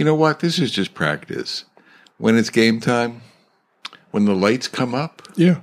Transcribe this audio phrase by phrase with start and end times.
[0.00, 0.40] You know what?
[0.40, 1.66] This is just practice.
[2.16, 3.20] When it's game time,
[4.12, 5.60] when the lights come up Yeah.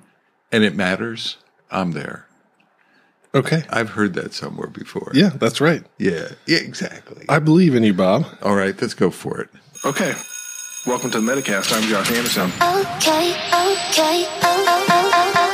[0.51, 1.37] and it matters,
[1.71, 2.27] I'm there.
[3.33, 3.63] Okay.
[3.71, 5.09] I've heard that somewhere before.
[5.15, 5.83] Yeah, that's right.
[5.97, 6.27] Yeah.
[6.45, 7.25] Yeah, exactly.
[7.27, 8.27] I believe in you, Bob.
[8.43, 9.49] All right, let's go for it.
[9.83, 10.13] Okay.
[10.85, 11.75] Welcome to the Metacast.
[11.75, 12.51] I'm Josh Anderson.
[12.61, 15.53] Okay, okay, oh oh, oh, oh, oh, oh, oh,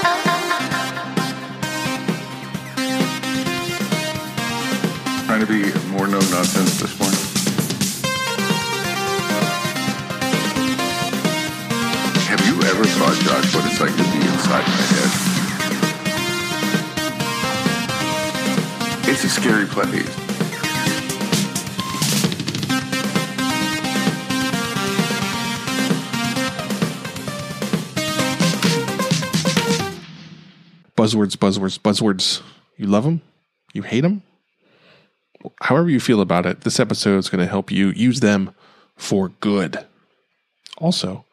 [5.15, 5.25] oh.
[5.25, 7.42] Trying to be more no nonsense this morning.
[12.73, 15.11] Have you ever thought, Josh, what it's like to be inside my head?
[19.07, 20.09] It's a scary place.
[30.97, 32.41] Buzzwords, buzzwords, buzzwords.
[32.77, 33.21] You love them?
[33.75, 34.23] You hate them?
[35.61, 38.55] However you feel about it, this episode is going to help you use them
[38.95, 39.85] for good.
[40.79, 41.23] Also,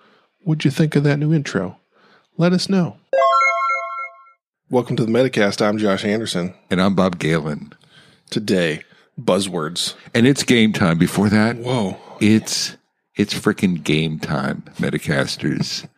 [0.43, 1.79] what'd you think of that new intro?
[2.37, 2.97] Let us know.
[4.71, 5.65] Welcome to the Metacast.
[5.67, 6.55] I'm Josh Anderson.
[6.71, 7.73] And I'm Bob Galen.
[8.31, 8.83] Today,
[9.21, 9.95] buzzwords.
[10.15, 10.97] And it's game time.
[10.97, 11.97] Before that, Whoa.
[12.21, 12.77] it's
[13.17, 15.89] it's freaking game time, Metacasters.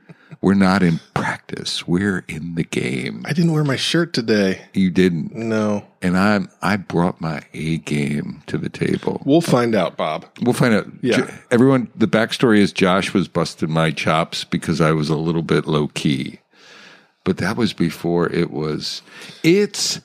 [0.42, 1.86] We're not in practice.
[1.86, 3.22] We're in the game.
[3.24, 4.62] I didn't wear my shirt today.
[4.74, 5.32] You didn't.
[5.36, 5.86] No.
[6.02, 9.22] And I'm I brought my A game to the table.
[9.24, 10.26] We'll find out, Bob.
[10.42, 10.88] We'll find out.
[11.00, 11.32] Yeah.
[11.52, 15.68] Everyone, the backstory is Josh was busting my chops because I was a little bit
[15.68, 16.40] low key.
[17.22, 19.02] But that was before it was,
[19.44, 20.00] it's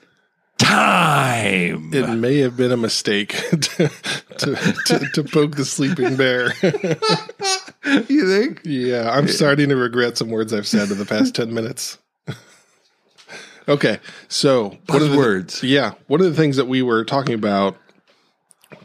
[0.59, 1.91] time.
[1.93, 3.89] It may have been a mistake to,
[4.37, 6.53] to, to, to poke the sleeping bear.
[8.09, 8.61] you think?
[8.63, 11.97] yeah, I'm starting to regret some words I've said in the past 10 minutes.
[13.69, 15.63] okay, so what are the- Buzzwords.
[15.63, 17.77] yeah, one of the things that we were talking about,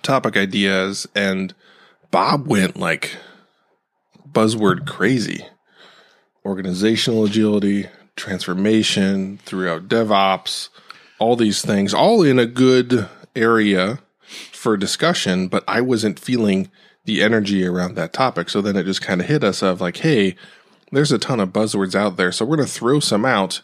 [0.03, 1.55] topic ideas, and
[2.11, 3.17] Bob went like
[4.31, 5.47] buzzword crazy.
[6.45, 7.87] Organizational agility,
[8.17, 10.69] transformation, throughout DevOps,
[11.19, 14.01] all these things, all in a good area
[14.53, 16.71] for discussion, but I wasn't feeling
[17.05, 18.49] the energy around that topic.
[18.49, 20.37] So then it just kind of hit us of like, hey,
[20.93, 22.33] there's a ton of buzzwords out there.
[22.33, 23.63] So we're going to throw some out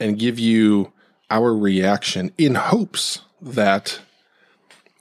[0.00, 0.92] and give you
[1.30, 4.00] our reaction in hopes that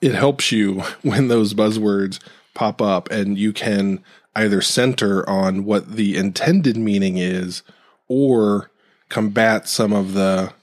[0.02, 2.19] it helps you when those buzzwords
[2.53, 4.03] pop up and you can
[4.36, 7.63] either center on what the intended meaning is
[8.08, 8.72] or
[9.09, 10.53] combat some of the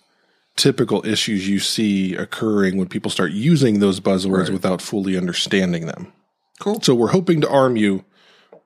[0.56, 4.52] typical issues you see occurring when people start using those buzzwords Right.
[4.52, 6.12] without fully understanding them.
[6.58, 6.80] Cool.
[6.80, 8.04] So we're hoping to arm you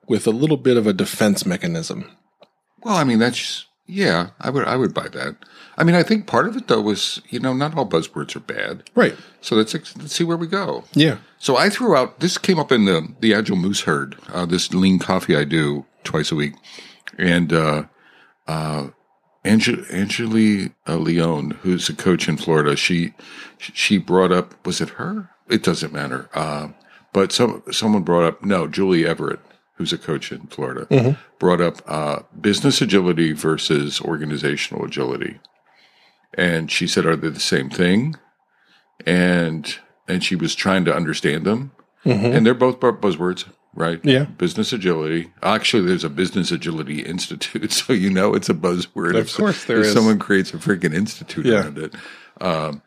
[0.07, 2.09] with a little bit of a defense mechanism.
[2.83, 5.35] Well, I mean, that's, yeah, I would, I would buy that.
[5.77, 8.41] I mean, I think part of it though was, you know, not all buzzwords are
[8.41, 8.89] bad.
[8.95, 9.15] Right.
[9.41, 10.83] So let's, let's see where we go.
[10.93, 11.17] Yeah.
[11.39, 14.73] So I threw out this came up in the the Agile Moose Herd, uh, this
[14.73, 16.53] lean coffee I do twice a week,
[17.17, 17.83] and uh,
[18.47, 18.87] uh,
[19.43, 23.13] Angel, Angeli uh, Leone, who's a coach in Florida, she
[23.57, 25.29] she brought up was it her?
[25.49, 26.29] It doesn't matter.
[26.33, 26.69] Uh,
[27.13, 29.39] but some someone brought up no Julie Everett,
[29.77, 35.39] who's a coach in Florida, brought up uh, business agility versus organizational agility,
[36.33, 38.15] and she said, "Are they the same thing?"
[39.05, 41.71] and and she was trying to understand them,
[42.03, 43.99] and they're both buzzwords, right?
[44.03, 44.23] Yeah.
[44.25, 45.31] business agility.
[45.41, 49.11] Actually, there's a business agility institute, so you know it's a buzzword.
[49.11, 49.93] Of if, course there if is.
[49.93, 51.61] Someone creates a freaking institute Yeah.
[51.61, 51.95] around it,
[52.41, 52.81] um,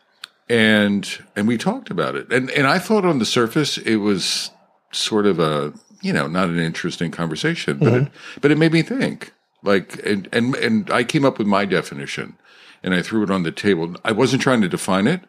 [0.48, 4.50] and and we talked about it, and and I thought on the surface it was
[4.92, 8.08] sort of a you know not an interesting conversation, but it
[8.40, 9.32] but it made me think.
[9.62, 12.36] Like and and and I came up with my definition
[12.82, 13.96] and I threw it on the table.
[14.04, 15.22] I wasn't trying to define it.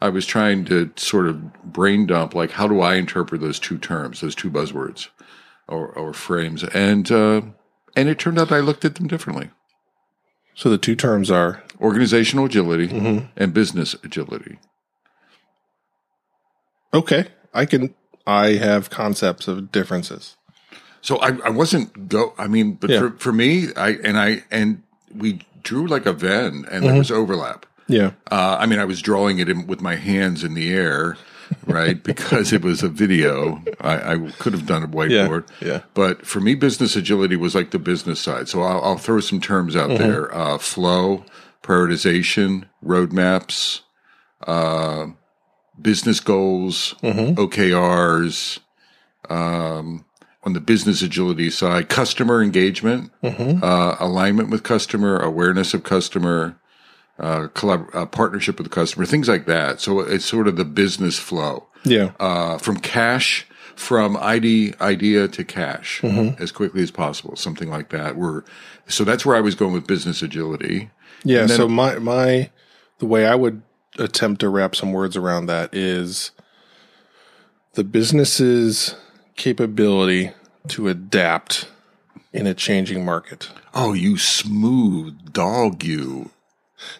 [0.00, 3.76] I was trying to sort of brain dump, like, how do I interpret those two
[3.78, 5.08] terms, those two buzzwords
[5.66, 6.62] or, or frames?
[6.62, 7.40] And, uh,
[7.96, 9.50] and it turned out I looked at them differently.
[10.54, 12.88] So the two terms are Organizational agility
[13.36, 14.58] and business agility.
[16.94, 17.26] okay.
[17.54, 17.94] I can,
[18.26, 20.36] I have concepts of differences.
[21.02, 22.32] So I, I wasn't go.
[22.38, 23.00] I mean, but Yeah.
[23.00, 24.82] for, for me, I and I and
[25.14, 27.66] we drew like a Venn, and there was overlap.
[27.88, 28.12] Yeah.
[28.30, 31.16] Uh, I mean, I was drawing it in, with my hands in the air,
[31.66, 32.00] right?
[32.10, 33.60] because it was a video.
[33.80, 35.46] I, I could have done a whiteboard.
[35.60, 35.80] yeah.
[35.92, 38.48] But for me, business agility was like the business side.
[38.48, 41.24] So I'll, I'll throw some terms out there: uh, flow,
[41.62, 43.80] prioritization, roadmaps,
[44.46, 45.06] uh,
[45.80, 48.58] business goals, OKRs.
[49.30, 50.04] Um,
[50.44, 56.56] on the business agility side, customer engagement, uh, alignment with customer, awareness of customer,
[57.20, 59.80] uh, collab- uh, partnership with the customer, things like that.
[59.80, 62.10] So it's sort of the business flow Yeah.
[62.18, 66.42] uh, from cash from ID idea to cash Mm-hmm.
[66.42, 68.16] as quickly as possible, something like that.
[68.16, 68.42] We're
[68.88, 70.90] so that's where I was going with business agility.
[71.24, 71.46] Yeah.
[71.46, 72.50] Then- so my my
[72.98, 73.62] the way I would
[73.98, 76.30] attempt to wrap some words around that is
[77.74, 78.94] the business's
[79.36, 80.32] capability
[80.68, 81.68] to adapt
[82.32, 83.50] in a changing market.
[83.74, 86.30] Oh, you smooth dog, you.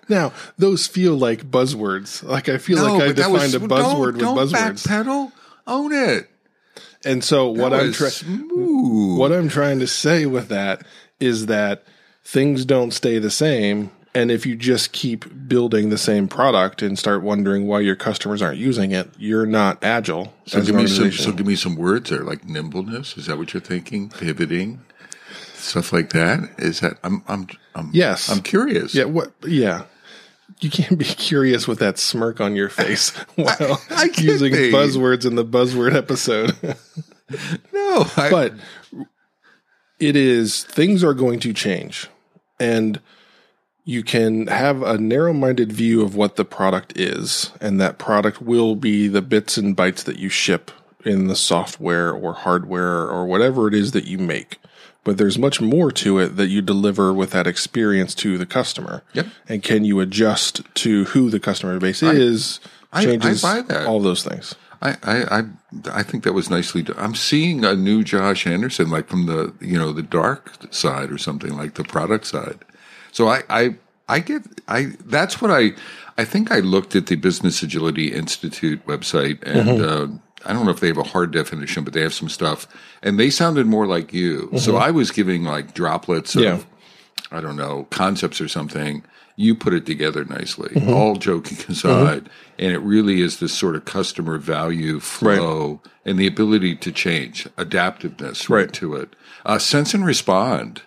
[0.09, 2.23] Now, those feel like buzzwords.
[2.23, 4.87] Like I feel like I that was- defined a buzzword don't, with don't buzzwords.
[4.87, 5.33] backpedal.
[5.67, 6.29] Own it.
[7.05, 10.85] And so what That I'm trying what I'm trying to say with that
[11.21, 11.85] is that
[12.25, 13.91] things don't stay the same.
[14.15, 18.43] And if you just keep building the same product and start wondering why your customers
[18.43, 21.11] aren't using it, you're not agile So give me some.
[21.13, 23.17] So give me some words there, like nimbleness.
[23.17, 24.11] Is that what you're thinking?
[24.11, 24.81] Pivoting,
[25.55, 26.41] stuff like that.
[26.59, 26.99] Is that?
[27.03, 27.23] I'm.
[27.27, 27.47] I'm.
[27.75, 28.29] I'm Yes.
[28.29, 28.95] I'm curious.
[28.95, 29.05] yeah.
[29.05, 29.33] What?
[29.47, 29.85] Yeah.
[30.61, 34.71] You can't be curious with that smirk on your face while I can't using be.
[34.71, 36.55] buzzwords in the buzzword episode.
[37.73, 38.05] No.
[38.19, 38.53] I, but
[39.99, 42.09] it is things are going to change
[42.61, 43.01] and
[43.85, 48.77] you can have a narrow-minded view of what the product is and that product will
[48.77, 50.71] be the bits and bytes that you ship
[51.05, 54.59] in the software or hardware or whatever it is that you make
[55.05, 59.03] but there's much more to it that you deliver with that experience to the customer
[59.15, 59.27] Yep.
[59.49, 62.61] and can you adjust to who the customer base is
[62.93, 63.87] I- I changes buy that.
[63.87, 65.43] all those things I, I, I,
[65.93, 66.97] I think that was nicely done.
[66.99, 71.19] I'm seeing a new Josh Anderson, like from the, you know, the dark side or
[71.19, 72.59] something like the product side.
[73.13, 73.77] So I, I,
[74.09, 75.71] I get, I, that's what I,
[76.19, 80.09] I think I looked at the Business Agility Institute website and, uh,
[80.45, 82.67] I don't know if they have a hard definition, but they have some stuff
[83.01, 84.51] and they sounded more like you.
[84.59, 86.59] So I was giving like droplets of, Yeah.
[87.31, 89.05] I don't know, concepts or something.
[89.37, 92.29] You put it together nicely, all joking aside.
[92.59, 97.45] And it really is this sort of customer value flow and the ability to change,
[97.57, 98.73] adaptiveness right, Right.
[98.75, 99.15] to it.
[99.47, 100.83] Uh, sense and respond,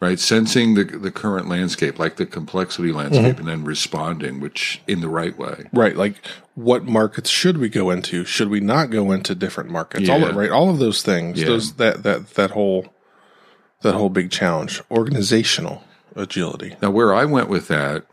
[0.00, 0.18] right?
[0.18, 3.38] Sensing the, the current landscape, like the complexity landscape, mm-hmm.
[3.40, 5.66] and then responding, which in the right way.
[5.72, 6.16] Right, like
[6.54, 8.24] what markets should we go into?
[8.24, 10.08] Should we not go into different markets?
[10.08, 11.40] All of, right, all of those things.
[11.40, 11.46] Yeah.
[11.46, 12.92] Those that that that whole
[13.82, 15.84] that whole big challenge, organizational
[16.16, 16.76] agility.
[16.82, 18.04] Now, where I went with that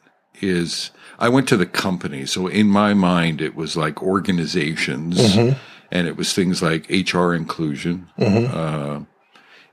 [0.42, 2.26] is I went to the company.
[2.26, 5.58] So in my mind, it was like organizations mm-hmm.
[5.92, 8.10] and it was things like HR inclusion.
[8.20, 8.56] Mm-hmm.
[8.56, 9.06] Uh,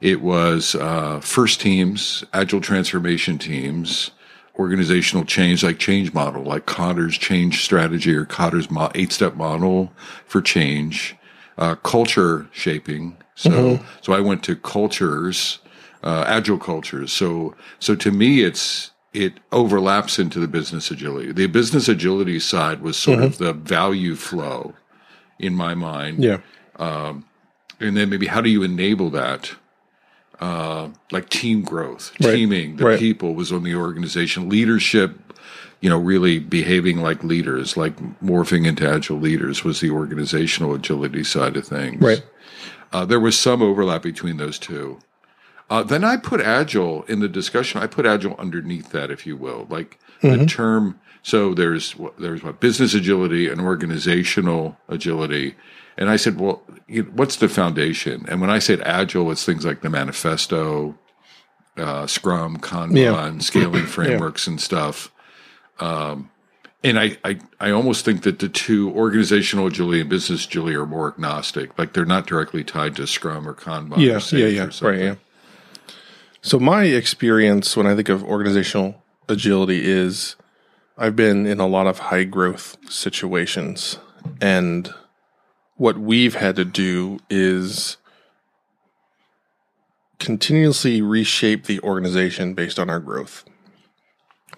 [0.00, 4.10] it was uh, first teams, agile transformation teams,
[4.58, 9.92] organizational change, like change model, like Kotter's change strategy or Kotter's mo- eight step model
[10.26, 11.16] for change,
[11.58, 13.16] uh, culture shaping.
[13.34, 13.50] So,
[14.00, 15.58] so I went to cultures,
[16.04, 17.12] uh, agile cultures.
[17.12, 21.32] So, so to me, it's, it overlaps into the business agility.
[21.32, 24.74] The business agility side was sort of the value flow
[25.38, 26.38] in my mind Yeah,
[27.80, 29.54] and then maybe how do you enable that
[30.40, 32.34] uh, like team growth Right.
[32.34, 32.98] teaming the Right.
[32.98, 34.48] people was on the organization.
[34.48, 35.20] Leadership
[35.80, 41.22] you know really behaving like leaders like morphing into agile leaders was the organizational agility
[41.24, 42.00] side of things.
[42.00, 42.22] Right.
[42.92, 44.98] uh, there was some overlap between those two.
[45.70, 47.80] Uh, then i put agile in the discussion.
[47.82, 49.66] I put agile underneath that if you will.
[49.70, 55.54] Like the term so there's what- there's what business agility and organizational agility
[55.96, 56.62] and i said well
[57.14, 60.96] what's the foundation and when i said agile it's things like the manifesto
[61.76, 63.38] uh, scrum kanban Yeah.
[63.38, 65.10] scaling frameworks and stuff
[65.80, 66.30] um,
[66.84, 70.84] and I, I, I almost think that the two organizational agility and business agility are
[70.84, 71.76] more agnostic.
[71.78, 73.96] Like they're not directly tied to Scrum or Kanban.
[73.98, 74.70] Yeah, or yeah, yeah.
[74.86, 75.14] Right, yeah.
[76.42, 80.36] So my experience when I think of organizational agility is
[80.98, 83.98] I've been in a lot of high growth situations
[84.42, 84.92] and
[85.76, 87.96] what we've had to do is
[90.18, 93.44] continuously reshape the organization based on our growth.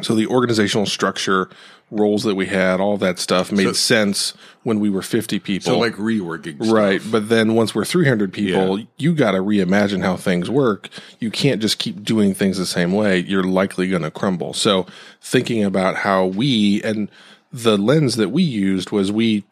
[0.02, 1.48] So the organizational structure,
[1.90, 5.72] roles that we had, all that stuff made So- sense when we were 50 people.
[5.72, 6.56] So like reworking.
[6.62, 6.74] stuff.
[6.74, 7.00] Right.
[7.10, 10.90] But then once we're 300 people, you got to reimagine how things work.
[11.18, 13.20] You can't just keep doing things the same way.
[13.20, 14.52] You're likely going to crumble.
[14.52, 14.86] So
[15.22, 17.08] thinking about how we and
[17.52, 19.44] the lens that we used was we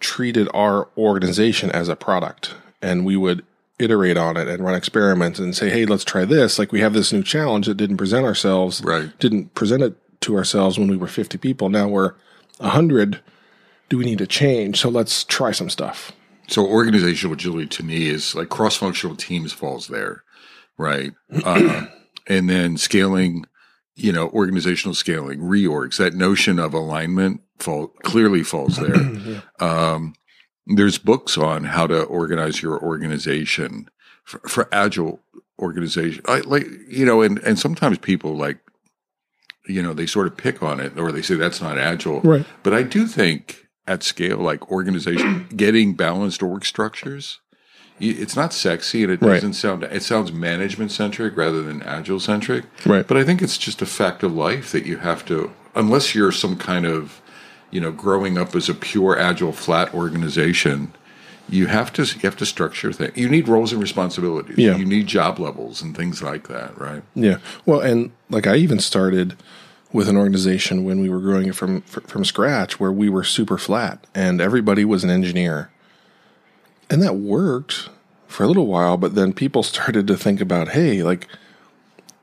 [0.00, 3.44] treated our organization as a product and we would
[3.78, 6.58] iterate on it and run experiments and say, Hey, let's try this.
[6.58, 9.10] Like we have this new challenge that didn't present ourselves, Right.
[9.18, 11.68] didn't present it to ourselves when we were 50 people.
[11.68, 12.14] Now we're
[12.58, 13.20] 100.
[13.88, 14.80] Do we need to change?
[14.80, 16.12] So let's try some stuff.
[16.48, 20.22] So organizational agility to me is like cross-functional teams falls there,
[20.78, 21.12] right?
[21.44, 21.86] Uh,
[22.28, 23.44] and then scaling,
[23.94, 25.96] you know, organizational scaling, reorgs.
[25.98, 29.42] That notion of alignment fall clearly falls there.
[29.60, 30.14] Um,
[30.66, 33.88] there's books on how to organize your organization
[34.24, 35.20] for, for agile
[35.58, 36.22] organization.
[36.26, 38.58] I like, you know, and, and sometimes people like,
[39.68, 42.20] you know, they sort of pick on it or they say that's not agile.
[42.20, 42.46] Right.
[42.62, 47.40] But I do think at scale, like organization, getting balanced org structures,
[47.98, 52.64] it's not sexy and it doesn't sound, it sounds management centric rather than agile centric.
[52.84, 53.06] Right.
[53.06, 56.32] But I think it's just a fact of life that you have to, unless you're
[56.32, 57.22] some kind of,
[57.70, 60.92] you know, growing up as a pure agile flat organization,
[61.48, 63.16] you have to you have to structure things.
[63.16, 64.58] You need roles and responsibilities.
[64.58, 64.76] Yeah.
[64.76, 67.02] You need job levels and things like that, right?
[67.14, 67.38] Yeah.
[67.64, 69.36] Well, and like I even started
[69.92, 73.58] with an organization when we were growing it from from scratch, where we were super
[73.58, 75.70] flat and everybody was an engineer,
[76.90, 77.88] and that worked
[78.26, 78.96] for a little while.
[78.96, 81.28] But then people started to think about, hey, like,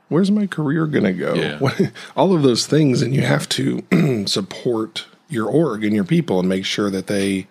[0.09, 1.33] where's my career going to go?
[1.33, 1.57] Yeah.
[1.59, 6.39] What- All of those things, and you have to support your org and your people
[6.39, 7.47] and make sure that they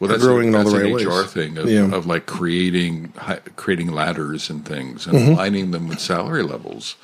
[0.00, 1.32] Well, that's growing in all the an right HR ways.
[1.32, 1.92] thing of, Yeah.
[1.92, 3.12] of like creating
[3.56, 5.32] creating ladders and things and Mm-hmm.
[5.32, 6.96] aligning them with salary levels.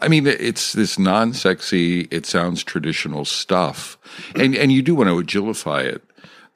[0.00, 2.02] I mean, it's this non-sexy.
[2.10, 3.96] It sounds traditional stuff,
[4.34, 6.02] and and you do want to agilify it,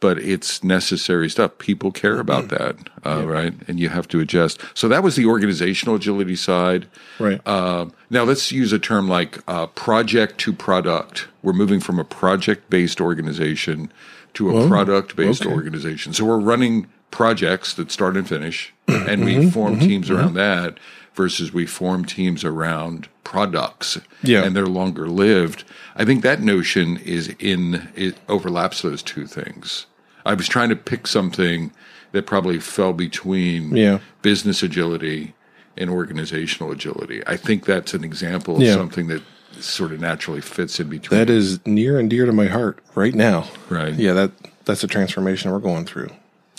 [0.00, 1.59] but it's necessary stuff.
[1.59, 2.21] People care Mm-hmm.
[2.21, 2.76] about that,
[3.07, 3.52] uh, right?
[3.69, 4.61] And you have to adjust.
[4.75, 6.87] So that was the organizational agility side.
[7.19, 7.40] right.
[7.47, 11.28] Uh, now let's use a term like uh, project to product.
[11.42, 13.92] We're moving from a project-based organization
[14.35, 15.52] to a product-based okay.
[15.52, 16.12] organization.
[16.14, 20.78] So we're running projects that start and finish, and Mm-hmm, we form teams around that.
[21.16, 24.45] Versus we form teams around products, Yeah.
[24.45, 25.64] and they're longer lived.
[25.97, 29.87] I think that notion is in it overlaps those two things.
[30.30, 31.72] I was trying to pick something
[32.12, 33.99] that probably fell between Yeah.
[34.22, 35.34] business agility
[35.76, 37.20] and organizational agility.
[37.26, 38.75] I think that's an example of Yeah.
[38.75, 39.22] something that
[39.58, 41.18] sort of naturally fits in between.
[41.18, 43.49] that is near and dear to my heart right now.
[43.68, 43.92] Right.
[43.94, 44.12] Yeah.
[44.12, 44.30] That
[44.66, 46.10] that's a transformation we're going through.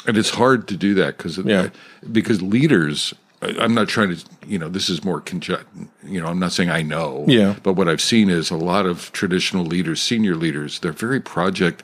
[0.08, 1.68] and it's hard to do that because Yeah.
[2.12, 3.14] because leaders.
[3.60, 5.66] I'm not trying to, you know, this is more conject,
[6.08, 7.56] you know, I'm not saying I know, Yeah.
[7.64, 11.82] but what I've seen is a lot of traditional leaders, senior leaders, they're very project.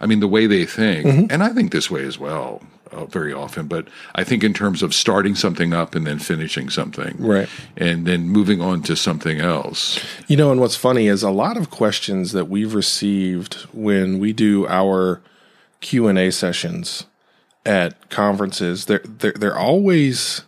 [0.00, 1.26] I mean, the way they think, Mm-hmm.
[1.30, 2.62] and I think this way as well,
[2.92, 3.66] uh, very often.
[3.66, 7.48] But I think in terms of starting something up and then finishing something, Right.
[7.76, 9.98] and then moving on to something else.
[10.28, 14.32] You know, and what's funny is a lot of questions that we've received when we
[14.32, 15.20] do our
[15.80, 17.04] Q and A sessions
[17.66, 18.86] at conferences.
[18.86, 20.42] There, there, there always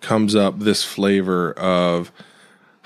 [0.00, 2.10] comes up this flavor of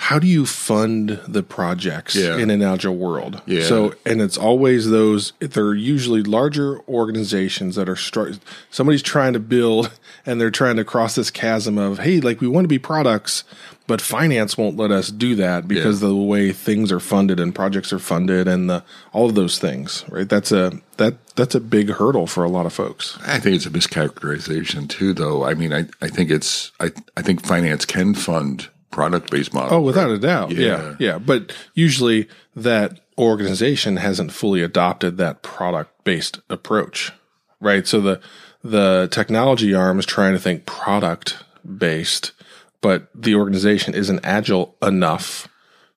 [0.04, 2.38] how do you fund the projects Yeah.
[2.38, 3.42] in an agile world?
[3.45, 3.64] Yeah.
[3.64, 5.35] So, and it's always those.
[5.40, 8.30] They're usually larger organizations that are str-
[8.71, 9.90] somebody's trying to build,
[10.26, 13.45] and they're trying to cross this chasm of, hey, like we want to be products,
[13.87, 17.54] but finance won't let us do that because of the way things are funded and
[17.54, 20.04] projects are funded and the all of those things.
[20.09, 20.28] Right?
[20.28, 23.19] That's a that that's a big hurdle for a lot of folks.
[23.26, 25.45] I think it's a mischaracterization too, though.
[25.45, 29.79] I mean, I, I think it's I, I think finance can fund product based model.
[29.79, 30.51] Oh, without a doubt.
[30.53, 30.67] Yeah.
[30.67, 30.97] Yeah.
[30.99, 31.19] yeah.
[31.19, 37.13] But usually that organization hasn't fully adopted that product based approach.
[37.61, 37.87] Right.
[37.87, 38.21] So the
[38.63, 42.33] the technology arm is trying to think product based,
[42.81, 45.49] but the organization isn't agile enough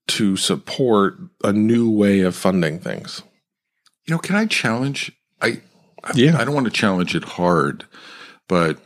[0.05, 3.21] to support a new way of funding things.
[4.05, 5.11] You know, can I challenge?
[5.41, 5.61] I
[6.13, 6.37] Yeah.
[6.37, 7.85] I don't want to challenge it hard,
[8.47, 8.77] but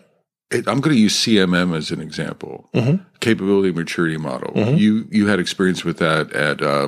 [0.52, 2.70] it, I'm going to use CMM as an example.
[2.74, 3.04] Mm-hmm.
[3.20, 4.54] Capability maturity model.
[4.76, 6.88] You you had experience with that at uh,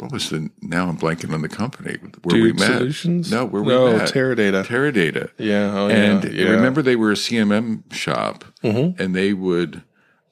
[0.00, 0.50] what was the?
[0.60, 2.78] Now I'm blanking on the company where we met.
[2.78, 3.30] Solutions?
[3.30, 4.10] No, where we no, met.
[4.12, 4.64] Teradata.
[4.66, 5.30] Teradata.
[5.38, 5.72] yeah.
[5.74, 6.30] Oh, and yeah.
[6.44, 6.50] yeah.
[6.50, 8.98] remember they were a CMM shop, Mhm.
[9.00, 9.82] and they would.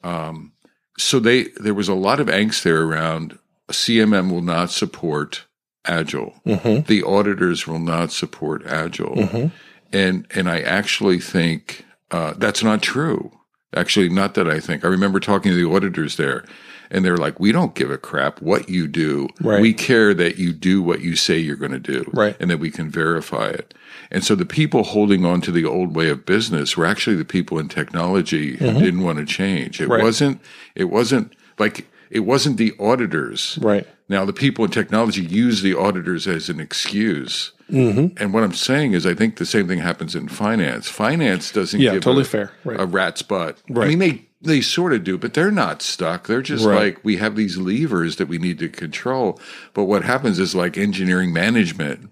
[0.05, 0.53] Um,
[0.99, 3.39] so they there was a lot of angst there around
[3.71, 5.47] CMM will not support
[5.87, 6.35] Agile.
[6.47, 6.87] Mhm.
[6.87, 9.47] The auditors will not support Agile, Mm-hmm.
[9.93, 13.33] and and I actually think uh, that's not true.
[13.75, 14.85] Actually, not that I think.
[14.85, 16.45] I remember talking to the auditors there,
[16.91, 19.29] and they're like, "We don't give a crap what you do.
[19.41, 19.63] Right.
[19.63, 22.37] We care that you do what you say you're going to do, Right.
[22.39, 23.73] and that we can verify it."
[24.11, 27.25] And so the people holding on to the old way of business were actually the
[27.25, 29.81] people in technology who didn't want to change.
[29.81, 29.93] It Mm-hmm.
[29.93, 30.03] Right.
[30.05, 30.41] wasn't.
[30.75, 33.59] It wasn't like it wasn't the auditors.
[33.63, 33.87] Right.
[34.07, 37.53] Now, the people in technology use the auditors as an excuse.
[37.73, 38.23] Mm-hmm.
[38.23, 40.89] And what I'm saying is, I think the same thing happens in finance.
[40.89, 42.53] Finance doesn't Yeah, give totally a, fair.
[42.65, 42.79] Right.
[42.81, 43.57] a rat's butt.
[43.69, 43.87] Right.
[43.87, 46.27] I mean, they they sort of do, but they're not stuck.
[46.27, 46.95] They're just Right.
[46.97, 49.41] like we have these levers that we need to control.
[49.73, 52.11] But what happens is like engineering management,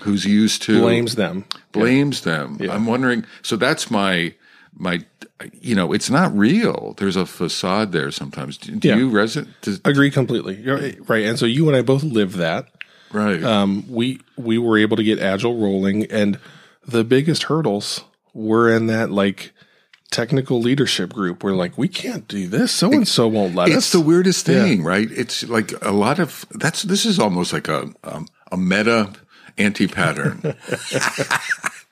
[0.00, 1.44] who's used to Blames them.
[1.72, 2.58] blames them.
[2.70, 3.24] I'm wondering.
[3.42, 4.34] So that's my
[4.74, 5.04] my.
[5.60, 6.94] You know, it's not real.
[6.96, 8.56] There's a facade there sometimes.
[8.56, 8.96] Do, do Yeah.
[8.96, 9.48] you resonate?
[9.60, 10.54] Does, Agree completely.
[10.56, 11.26] You're right.
[11.26, 12.68] And so you and I both live that.
[13.16, 13.42] Right.
[13.42, 16.38] um, we we were able to get agile rolling and
[16.86, 19.52] the biggest hurdles were in that like
[20.10, 21.42] technical leadership group.
[21.42, 22.72] We're like, we can't do this.
[22.72, 23.92] So and so won't let It's us.
[23.92, 25.08] the weirdest thing, right?
[25.10, 26.82] It's like a lot of that's.
[26.82, 29.12] This is almost like a um, a meta
[29.58, 30.40] anti pattern.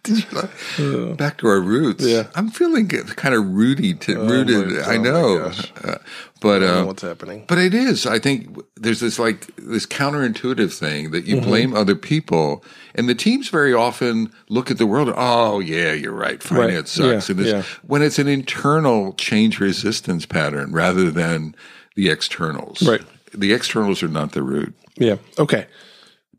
[1.16, 2.04] Back to our roots.
[2.04, 2.26] Yeah.
[2.35, 4.80] I'm feeling kind of rooty to my- rooted.
[4.83, 5.52] I oh know,
[5.83, 5.97] uh,
[6.42, 7.44] but I know uh, what's happening.
[7.49, 8.04] But it is.
[8.06, 11.35] I think there's this like this counterintuitive thing that Mm-hmm.
[11.37, 12.62] you blame other people,
[12.94, 15.11] and the teams very often look at the world.
[15.16, 16.42] Oh yeah, you're right.
[16.42, 17.28] Finance sucks.
[17.30, 17.62] Yeah, and this, yeah.
[17.87, 21.54] when it's an internal change resistance pattern rather than
[21.94, 22.83] the externals.
[22.87, 23.00] Right.
[23.33, 24.75] The externals are not the root.
[24.97, 25.16] Yeah.
[25.38, 25.66] Okay.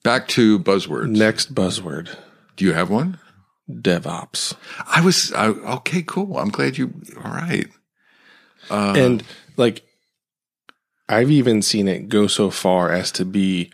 [0.06, 1.10] Back to buzzwords.
[1.10, 2.16] Next buzzword
[2.56, 3.18] Do you have one?
[3.68, 4.56] DevOps.
[4.86, 6.04] I was I, okay.
[6.04, 6.38] Cool.
[6.38, 6.94] I'm glad you.
[7.18, 7.66] All right.
[8.70, 9.24] Uh, and
[9.58, 9.82] like,
[11.10, 13.72] I've even seen it go so far as to be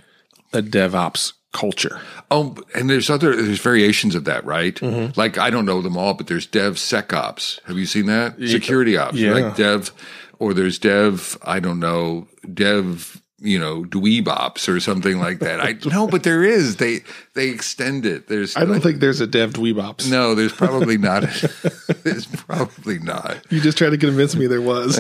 [0.54, 2.00] a DevOps culture.
[2.30, 4.76] Oh, and there's other there's variations of that, right?
[4.76, 5.20] Mm-hmm.
[5.20, 7.62] Like I don't know them all, but there's Dev SecOps.
[7.66, 8.38] Have you seen that?
[8.40, 9.34] Security ops, yeah.
[9.34, 9.92] like Dev,
[10.40, 11.38] or there's Dev.
[11.44, 13.21] I don't know Dev.
[13.44, 15.60] You know, Dweebops or something like that.
[15.60, 16.78] I no, but there is.
[16.78, 17.00] They
[17.34, 18.28] they extend it.
[18.28, 20.10] There's I don't think there's a Dev DweebOps.
[20.10, 20.36] no.
[20.36, 21.24] There's probably not.
[22.04, 23.38] there's probably not.
[23.50, 24.96] You just tried to convince me there was.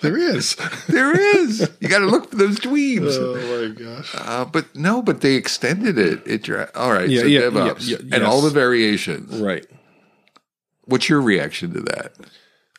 [0.00, 0.56] there is.
[0.88, 1.70] There is.
[1.80, 3.16] You got to look for those dweebs.
[3.18, 4.14] Oh my gosh.
[4.14, 6.26] Uh, but no, but they extended it.
[6.26, 7.08] It all right.
[7.08, 9.40] Yeah, so yeah, DevOps yeah, yeah, and all the variations.
[9.40, 9.66] Right.
[10.84, 12.12] What's your reaction to that?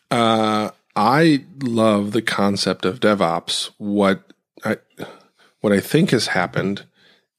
[0.09, 3.69] Uh, I love the concept of DevOps.
[3.77, 4.33] What
[4.65, 4.77] I
[5.61, 6.85] what I think has happened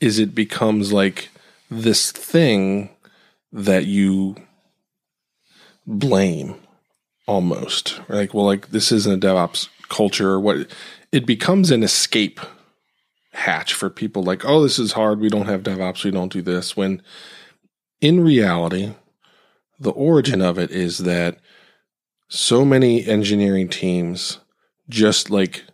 [0.01, 1.29] is it becomes like
[1.69, 2.91] this thing
[3.53, 4.37] that you
[5.89, 6.55] blame
[7.27, 8.01] almost.
[8.09, 10.69] Like, well, like this isn't a DevOps culture what
[11.11, 12.39] it becomes an escape
[13.33, 15.19] hatch for people like, oh, this is hard.
[15.19, 16.05] We don't have DevOps.
[16.05, 16.77] We don't do this.
[16.77, 17.03] When
[18.01, 18.95] in reality,
[19.81, 21.39] the origin of it is that
[22.29, 24.39] so many engineering teams
[24.89, 25.65] just like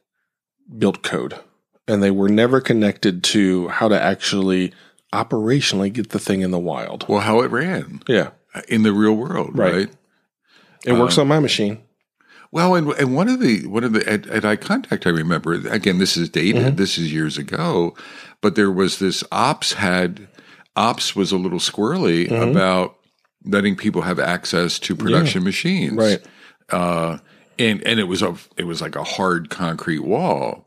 [0.78, 1.38] built code
[1.86, 4.72] and they were never connected to how to actually
[5.12, 7.06] operationally get the thing in the wild.
[7.08, 8.30] Well, how it ran Yeah.
[8.68, 9.74] in the real world, Right.
[9.74, 9.90] right?
[10.84, 11.80] It works on my machine.
[12.52, 15.98] Well, and, and one of the one of the at, at contact, I remember again.
[15.98, 16.62] This is dated.
[16.62, 16.76] Mm-hmm.
[16.76, 17.96] This is years ago,
[18.40, 20.28] but there was this ops had
[20.76, 22.50] ops was a little squirrely Mm-hmm.
[22.50, 22.96] about
[23.44, 26.20] letting people have access to production machines, Right.
[26.70, 27.18] Uh,
[27.58, 30.66] and and it was a it was like a hard concrete wall.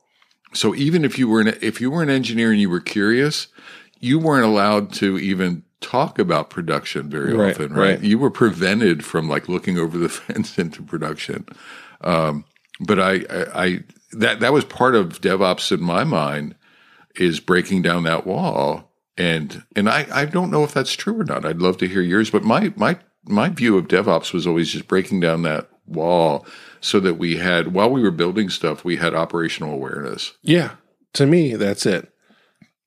[0.54, 3.48] So even if you were an, if you were an engineer and you were curious,
[4.00, 7.90] you weren't allowed to even talk about production very Right, often, right?
[7.90, 8.04] right.
[8.04, 11.46] You were prevented from like looking over the fence into production.
[12.02, 12.46] Um,
[12.80, 13.84] but I, I, I
[14.14, 16.56] that that was part of DevOps in my mind
[17.16, 18.92] is breaking down that wall.
[19.18, 21.46] And and I, I don't know if that's true or not.
[21.46, 24.88] I'd love to hear yours, but my my my view of DevOps was always just
[24.88, 26.46] breaking down that wall
[26.82, 30.34] so that we had while we were building stuff, we had operational awareness.
[30.42, 30.72] Yeah.
[31.14, 32.12] To me, that's it.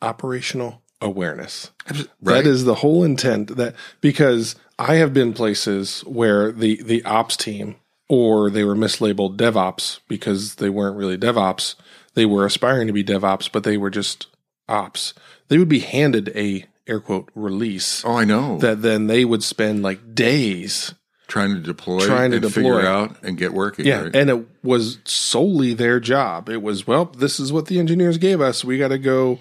[0.02, 1.70] Operational awareness.
[1.88, 2.06] Right.
[2.22, 7.36] That is the whole intent that because I have been places where the the ops
[7.36, 7.76] team
[8.08, 11.76] or they were mislabeled DevOps because they weren't really DevOps.
[12.14, 14.26] They were aspiring to be DevOps, but they were just
[14.68, 15.14] ops.
[15.48, 18.58] They would be handed a air quote release oh, I know.
[18.58, 20.94] that then they would spend like days.
[21.30, 22.62] Trying to deploy, Trying to and deploy.
[22.62, 23.86] figure out and get working.
[23.86, 24.02] Yeah.
[24.02, 24.14] right?
[24.16, 26.48] And it was solely their job.
[26.50, 28.64] It was, well, this is what the engineers gave us.
[28.64, 29.38] We got to go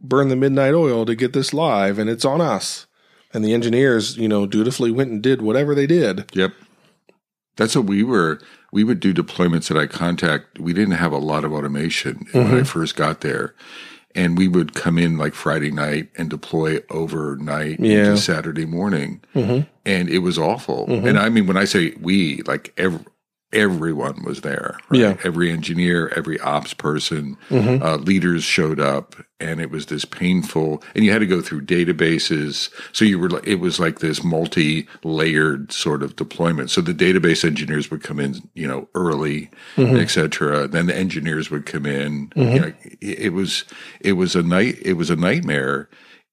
[0.00, 2.86] burn the midnight oil to get this live and it's on us.
[3.34, 6.30] And the engineers, you know, dutifully went and did whatever they did.
[6.34, 6.52] Yep.
[7.56, 8.40] That's what we were.
[8.72, 10.58] We would do deployments at iContact.
[10.58, 12.56] We didn't have a lot of automation when Mm-hmm.
[12.56, 13.54] I first got there.
[14.14, 17.96] And we would come in like Friday night and deploy overnight Yeah.
[17.96, 18.10] Mm-hmm.
[18.12, 19.20] into Saturday morning.
[19.86, 20.84] And it was awful.
[20.88, 23.00] And I mean, when I say we, like every,
[23.52, 24.76] everyone was there.
[24.90, 25.00] right?
[25.00, 25.16] Yeah.
[25.24, 27.82] Every engineer, every ops person, Mm-hmm.
[27.82, 29.14] uh, leaders showed up.
[29.38, 32.70] And it was this painful, and you had to go through databases.
[32.92, 36.70] So you were like, it was like this multi layered sort of deployment.
[36.70, 39.96] So the database engineers would come in, you know, early, Mm-hmm.
[39.96, 40.66] et cetera.
[40.66, 42.32] Then the engineers would come in.
[42.34, 42.72] You know,
[43.02, 43.64] it, it was,
[44.00, 45.88] it was a night, it was a nightmare.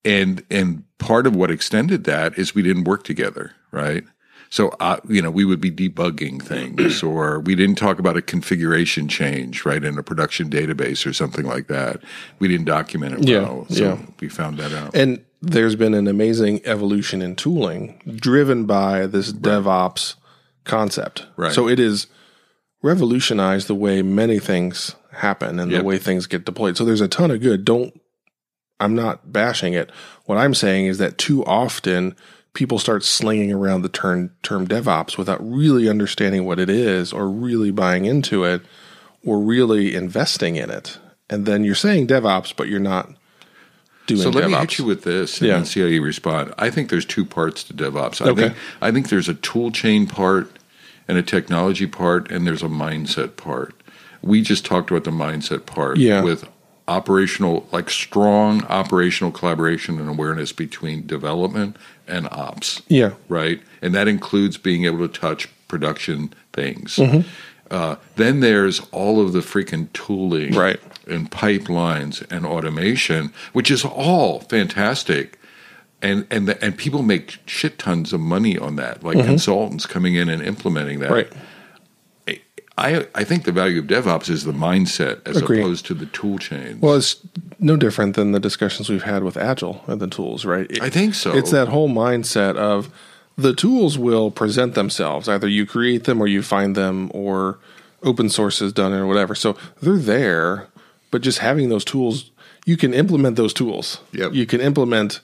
[0.05, 4.03] And, and part of what extended that is we didn't work together, right?
[4.49, 8.21] So, uh, you know, we would be debugging things or we didn't talk about a
[8.21, 12.01] configuration change, right, in a production database or something like that.
[12.39, 13.65] We didn't document it Yeah, well.
[13.69, 13.97] So yeah.
[14.19, 14.95] we found that out.
[14.95, 20.15] And there's been an amazing evolution in tooling driven by this DevOps
[20.65, 21.25] concept.
[21.35, 21.51] Right.
[21.51, 22.07] So it is
[22.83, 25.81] revolutionized the way many things happen and Yep.
[25.81, 26.77] the way things get deployed.
[26.77, 27.65] So there's a ton of good.
[27.65, 27.99] Don't
[28.83, 29.89] I'm not bashing it.
[30.25, 32.15] What I'm saying is that too often
[32.53, 37.27] people start slinging around the term term DevOps without really understanding what it is or
[37.29, 38.61] really buying into it
[39.25, 40.97] or really investing in it.
[41.29, 43.09] And then you're saying DevOps, but you're not
[44.05, 44.49] doing So let DevOps.
[44.51, 45.63] me hit you with this and Yeah.
[45.63, 46.53] see how you respond.
[46.59, 48.21] I think there's two parts to DevOps.
[48.23, 48.41] I Okay.
[48.49, 50.49] think I think there's a tool chain part
[51.07, 53.73] and a technology part, and there's a mindset part.
[54.21, 56.21] We just talked about the mindset part Yeah.
[56.23, 56.45] with
[56.87, 62.81] operational, like strong operational collaboration and awareness between development and ops.
[62.87, 63.13] yeah.
[63.29, 63.61] right?
[63.81, 66.97] And that includes being able to touch production things.
[66.97, 67.27] Mm-hmm.
[67.71, 70.79] Uh, then there's all of the freaking tooling, Right.
[71.07, 75.39] and pipelines and automation, which is all fantastic.
[76.01, 80.15] And and the, and people make shit tons of money on that, like consultants coming
[80.15, 81.05] in and implementing that.
[81.11, 81.33] Mm-hmm.
[81.33, 81.33] Right.
[82.83, 85.59] I I think the value of DevOps is the mindset as Agree.
[85.61, 86.79] opposed to the tool chain.
[86.81, 87.15] Well, it's
[87.59, 90.69] no different than the discussions we've had with Agile and the tools, right?
[90.69, 91.33] It- I think so.
[91.33, 92.89] It's that whole mindset of
[93.37, 95.27] the tools will present themselves.
[95.29, 97.57] Either you create them or you find them or
[98.03, 99.33] open source is done or whatever.
[99.33, 100.67] So they're there,
[101.09, 102.29] but just having those tools,
[102.65, 103.99] you can implement those tools.
[104.11, 104.33] Yep.
[104.33, 105.21] You can implement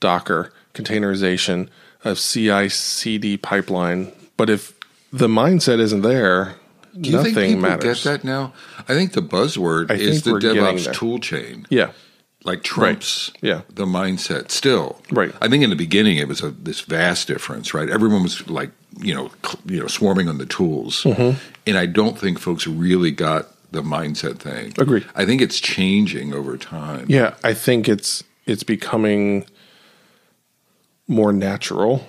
[0.00, 1.68] Docker, containerization,
[2.04, 4.12] a CI CD pipeline.
[4.36, 4.72] But if
[5.12, 6.54] the mindset isn't there,
[7.00, 8.04] Do you nothing think people matters.
[8.04, 8.52] get that now?
[8.88, 10.94] I think the buzzword is the we're getting DevOps there.
[10.94, 11.66] tool chain.
[11.70, 11.92] Yeah.
[12.44, 13.60] like trumps Yeah.
[13.72, 15.32] the mindset still Right.
[15.40, 18.72] i think in the beginning it was a, this vast difference right everyone was like
[18.98, 21.38] you know cl- you know swarming on the tools Mm-hmm.
[21.68, 25.04] and i don't think folks really got the mindset thing Agreed.
[25.14, 29.44] i think it's changing over time Yeah, I think it's it's becoming
[31.06, 32.04] more natural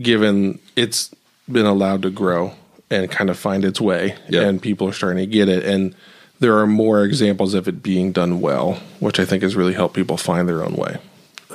[0.00, 1.10] given it's
[1.50, 2.54] been allowed to grow
[2.92, 4.42] and kind of find its way Yeah.
[4.42, 5.94] and people are starting to get it and
[6.40, 9.94] there are more examples of it being done well, which I think has really helped
[9.94, 10.96] people find their own way.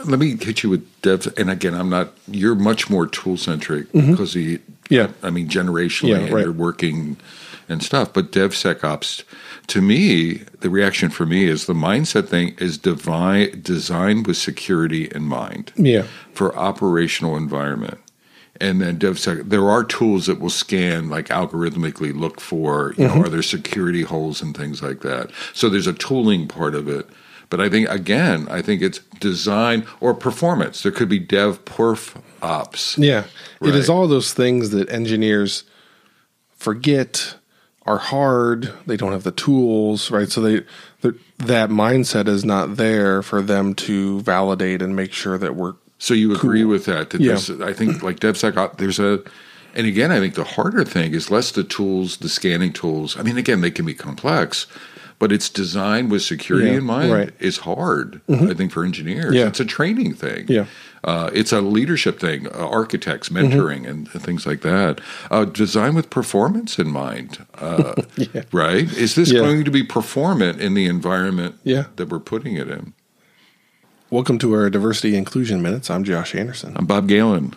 [0.06, 3.92] let me hit you with dev and again i'm not you're much more tool centric
[3.92, 4.94] because you Mm-hmm.
[4.94, 5.08] Yeah.
[5.24, 6.44] i mean generationally Yeah, and right.
[6.44, 7.18] you're working
[7.68, 9.24] and stuff but devsecops
[9.74, 15.04] to me the reaction for me is the mindset thing is divine designed with security
[15.18, 16.04] in mind Yeah.
[16.32, 17.98] for operational environment.
[18.60, 23.14] And then DevSec, there are tools that will scan, like algorithmically look for, you know,
[23.14, 23.24] mm-hmm.
[23.26, 25.32] are there security holes and things like that.
[25.54, 27.08] So there's a tooling part of it.
[27.50, 30.84] But I think, again, I think it's design or performance.
[30.84, 32.98] There could be dev perf ops.
[32.98, 33.26] Yeah.
[33.62, 35.64] It is all those things that engineers
[36.56, 37.36] forget
[37.86, 38.74] are hard.
[38.86, 40.30] They don't have the tools, right?
[40.30, 40.66] So they
[41.38, 46.14] that mindset is not there for them to validate and make sure that we're So
[46.14, 47.10] you agree with that?
[47.12, 47.34] That Yeah.
[47.34, 49.22] this, I think like DevSecOps, there's a,
[49.76, 53.18] and again, I think the harder thing is less the tools, the scanning tools.
[53.18, 54.68] I mean, again, they can be complex,
[55.20, 57.12] but it's designed with security Yeah, in mind.
[57.12, 57.40] right.
[57.40, 57.64] Mm-hmm.
[57.64, 59.34] Hard, I think, for engineers.
[59.34, 59.48] Yeah.
[59.48, 60.46] It's a training thing.
[60.48, 60.66] Yeah.
[61.04, 63.54] Uh, it's a leadership thing, uh, architects, Mm-hmm.
[63.54, 65.00] mentoring, and, and things like that.
[65.32, 67.94] Uh, design with performance in mind, uh,
[68.52, 68.92] right?
[68.94, 69.40] Is this Yeah.
[69.42, 71.86] going to be performant in the environment Yeah.
[71.96, 72.94] that we're putting it in?
[74.10, 75.90] Welcome to our diversity inclusion minutes.
[75.90, 76.74] I'm Josh Anderson.
[76.78, 77.54] I'm Bob Galen.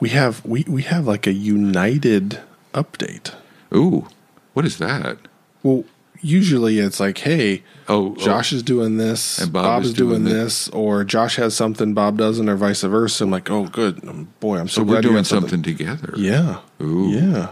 [0.00, 2.40] We have we we have like a united
[2.74, 3.34] update.
[3.74, 4.08] Ooh,
[4.54, 5.18] what is that?
[5.62, 5.84] Well,
[6.20, 10.24] usually it's like, hey, Oh, Josh is doing this, And Bob Bob, is is doing,
[10.24, 13.24] doing this, or Josh has something Bob doesn't, or vice versa.
[13.24, 16.12] I'm like, oh, good, Um, boy, I'm so, So glad we're doing got something, together.
[16.16, 17.08] Yeah, Ooh.
[17.10, 17.50] yeah.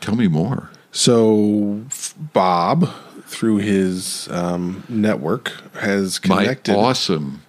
[0.00, 0.70] Tell me more.
[0.92, 1.84] So
[2.32, 2.88] Bob,
[3.26, 6.72] through his um, network, has connected.
[6.72, 7.42] My awesome.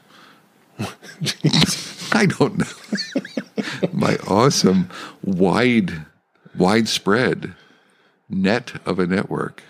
[2.14, 3.24] I don't know.
[3.92, 4.90] My awesome,
[5.24, 6.06] wide,
[6.58, 7.54] widespread
[8.30, 9.64] net of a network.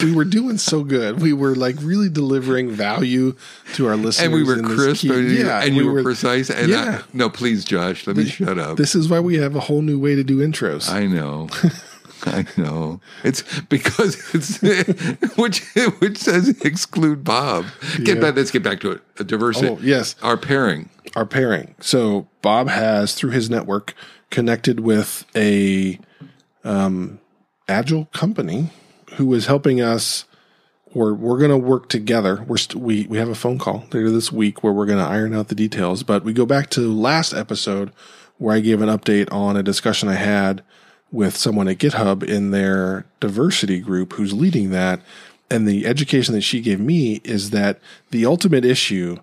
[0.00, 1.20] we were doing so good.
[1.20, 3.36] We were like really delivering value
[3.74, 6.02] to our listeners, And we were crisp, key- and, you, yeah, and we you were,
[6.02, 6.50] precise.
[6.50, 7.02] And yeah.
[7.02, 8.76] I, no, please, Josh, let me shut up.
[8.76, 10.88] This is why we have a whole new way to do intros.
[10.88, 11.48] I know.
[12.26, 13.00] I know.
[13.24, 14.58] It's because it's
[15.36, 15.60] which
[16.00, 17.66] which says exclude Bob.
[18.04, 18.22] Get Yeah.
[18.22, 18.36] back.
[18.36, 19.02] Let's get back to it.
[19.18, 19.68] A diversity.
[19.68, 20.16] Oh, yes.
[20.22, 20.88] Our pairing.
[21.16, 21.74] our pairing.
[21.80, 23.94] So Bob has through his network
[24.30, 25.98] connected with a
[26.64, 27.20] um,
[27.68, 28.70] agile company
[29.14, 30.24] who is helping us,
[30.94, 32.44] or we're going to work together.
[32.46, 35.04] We're st- we we have a phone call later this week where we're going to
[35.04, 36.02] iron out the details.
[36.02, 37.92] But we go back to last episode
[38.38, 40.62] where I gave an update on a discussion I had
[41.12, 45.00] with someone at GitHub in their diversity group who's leading that.
[45.50, 49.18] And the education that she gave me is that the ultimate issue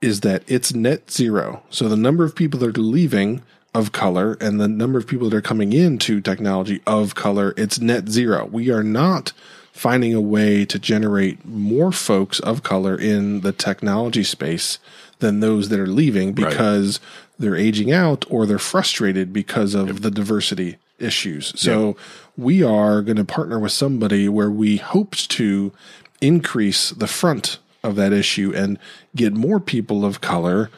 [0.00, 1.62] is that it's net zero.
[1.70, 3.42] So the number of people that are leaving
[3.74, 7.80] of color and the number of people that are coming into technology of color, it's
[7.80, 8.46] net zero.
[8.46, 9.32] We are not
[9.72, 14.78] finding a way to generate more folks of color in the technology space
[15.20, 16.98] than those that are leaving because
[17.38, 21.52] they're aging out or they're frustrated because of the diversity issues.
[21.60, 21.96] So
[22.36, 25.72] we are going to partner with somebody where we hoped to
[26.20, 28.78] increase the front of that issue and
[29.16, 30.70] get more people of color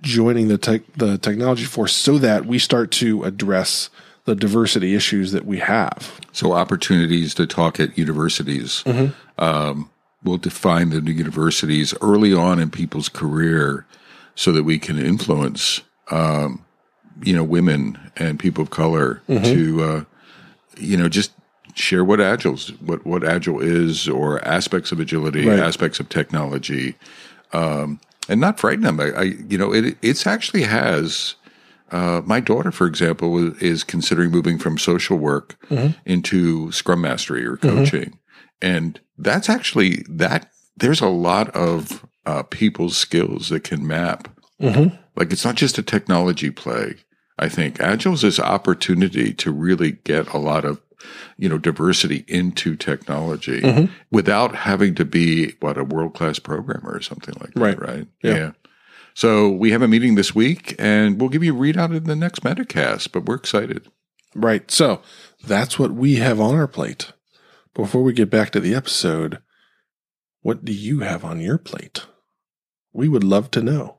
[0.00, 3.90] joining the tech, the technology force so that we start to address
[4.24, 6.20] the diversity issues that we have.
[6.32, 8.82] So opportunities to talk at universities.
[9.38, 9.88] Um,
[10.22, 13.86] we'll define the universities early on in people's career
[14.34, 15.80] so that we can influence,
[16.10, 16.64] um,
[17.22, 20.04] you know, women and people of color to, uh,
[20.78, 21.32] you know, just
[21.74, 25.58] share what agile's what what agile is or aspects of agility, Right.
[25.58, 26.96] aspects of technology,
[27.52, 28.98] um, and not frighten them.
[29.00, 31.34] I, I you know, it it's actually has.
[31.92, 35.56] Uh, my daughter, for example, is considering moving from social work
[36.04, 38.18] into Scrum Mastery or coaching,
[38.60, 40.50] and that's actually that.
[40.76, 44.28] There's a lot of uh, people's skills that can map.
[45.16, 46.96] Like it's not just a technology play.
[47.38, 50.80] I think Agile's this opportunity to really get a lot of
[51.36, 53.92] you know diversity into technology mm-hmm.
[54.10, 57.60] without having to be what a world class programmer or something like that.
[57.60, 57.80] Right.
[57.80, 58.08] Right.
[58.22, 58.52] Yeah.
[59.14, 62.16] So we have a meeting this week, and we'll give you a readout in the
[62.16, 63.12] next Metacast.
[63.12, 63.90] But we're excited.
[64.34, 64.70] Right.
[64.70, 65.00] So
[65.44, 67.12] that's what we have on our plate.
[67.74, 69.42] Before we get back to the episode,
[70.42, 72.06] what do you have on your plate?
[72.92, 73.95] We would love to know.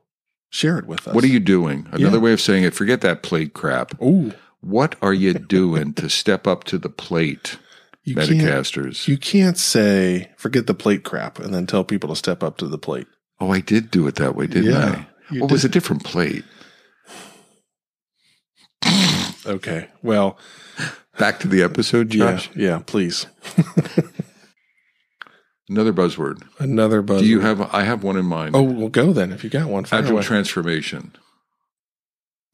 [0.50, 1.14] Share it with us.
[1.14, 1.86] What are you doing?
[1.92, 2.22] Another Yeah.
[2.22, 2.74] way of saying it.
[2.74, 4.00] Forget that plate crap.
[4.02, 7.58] Ooh, What are you doing to step up to the plate,
[8.02, 9.06] you can't, Metacasters?
[9.06, 12.66] you can't say forget the plate crap and then tell people to step up to
[12.66, 13.06] the plate.
[13.40, 15.34] oh, I did do it that way, didn't Yeah, I?
[15.34, 16.44] Well, it was a different plate.
[19.46, 19.88] Okay.
[20.02, 20.38] Well,
[21.18, 23.26] Back to the episode, yeah, yeah, please.
[25.68, 26.42] Another buzzword.
[26.58, 27.20] Another buzz.
[27.22, 27.60] Do you have?
[27.74, 28.56] I have one in mind.
[28.56, 29.84] Oh, well, go then if you got one.
[29.90, 30.22] Agile away.
[30.22, 31.12] transformation.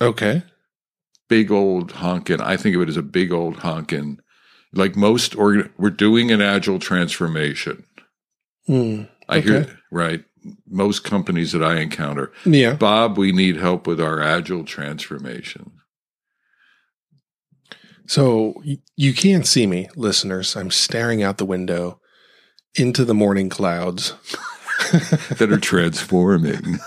[0.01, 0.43] okay.
[1.29, 2.41] Big old honkin'.
[2.41, 4.19] I think of it as a big old honkin'.
[4.75, 7.85] Like most organ, we're doing an agile transformation.
[8.67, 9.05] Hmm.
[9.29, 9.73] I hear Okay.
[9.91, 10.25] right.
[10.69, 12.75] Most companies that I encounter, Yeah.
[12.75, 15.71] Bob, we need help with our agile transformation.
[18.07, 18.63] So
[18.97, 20.57] you can't see me, listeners.
[20.57, 22.01] I'm staring out the window
[22.77, 24.15] into the morning clouds.
[25.39, 26.79] that are transforming.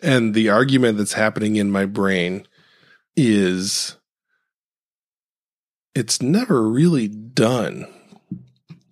[0.00, 2.46] And the argument that's happening in my brain
[3.16, 3.96] is
[5.94, 7.86] it's never really done.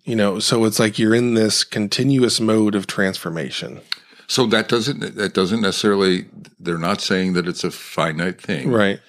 [0.03, 3.81] You know, so it's like you're in this continuous mode of transformation.
[4.27, 6.25] So that doesn't that doesn't necessarily.
[6.59, 8.69] They're not saying that it's a finite thing.
[8.69, 8.99] Right.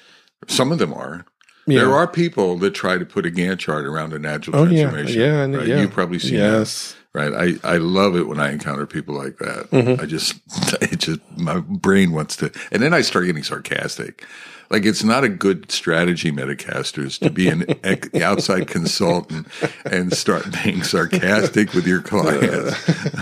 [0.47, 1.25] Some of them are.
[1.69, 1.81] Yeah.
[1.81, 5.21] There are people that try to put a Gantt chart around an agile Oh transformation.
[5.21, 5.67] yeah, and- right?
[5.67, 5.81] yeah.
[5.81, 6.95] You've probably seen that.
[7.13, 7.33] right?
[7.65, 9.71] I, I love it when I encounter people like that.
[9.71, 10.01] Mhm.
[10.01, 10.37] I just,
[10.83, 14.25] it just, my brain wants to, and then I start getting sarcastic.
[14.71, 17.65] Like it's not a good strategy, Metacasters, to be an
[18.23, 19.47] outside consultant
[19.87, 22.77] and start being sarcastic with your clients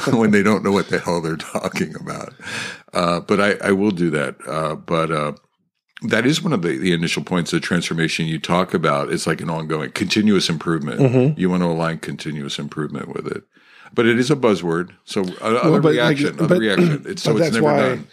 [0.13, 2.35] when they don't know what the hell they're talking about.
[2.93, 4.35] Uh, but I, I will do that.
[4.47, 5.33] Uh, but, uh,
[6.03, 9.11] that is one of the, the initial points of transformation you talk about.
[9.13, 11.01] It's like an ongoing continuous improvement.
[11.01, 11.39] Mhm.
[11.39, 13.45] You want to align continuous improvement with it.
[13.95, 14.91] But it is a buzzword.
[15.05, 17.03] So uh, other but like- reaction, other but- reaction.
[17.07, 18.07] It's, so but it's never why- done.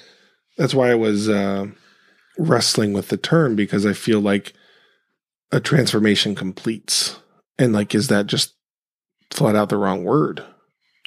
[0.57, 1.67] That's why I was uh,
[2.37, 4.53] wrestling with the term because I feel like
[5.51, 7.17] a transformation completes.
[7.59, 8.53] And like, is that just
[9.31, 10.43] flat out the wrong word?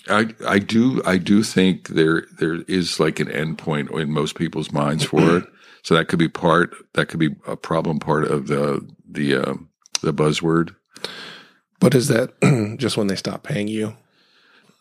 [0.08, 4.70] I, I do I do think there there is like an endpoint in most people's
[4.72, 5.44] minds for it.
[5.86, 9.54] So that could be part that could be a problem part of the the uh,
[10.02, 10.74] the buzzword.
[11.78, 12.32] But is that
[12.76, 13.96] just when they stop paying you?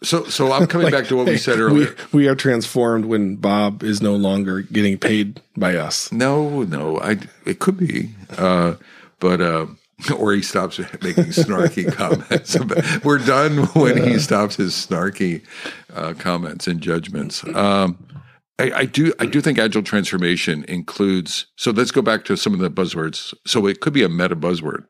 [0.01, 1.95] So so I'm coming Like, back to what we said earlier.
[2.11, 6.11] We, we are transformed when Bob is no longer getting paid by us.
[6.11, 8.73] No, no, I it could be, uh,
[9.19, 9.67] but uh,
[10.17, 12.57] or he stops making snarky comments.
[13.03, 15.43] We're done when he stops his snarky
[15.93, 17.43] uh, comments and judgments.
[17.53, 17.99] Um,
[18.57, 21.47] I, I do, I do think agile transformation includes.
[21.57, 23.33] So let's go back to some of the buzzwords.
[23.45, 24.85] So it could be a meta buzzword.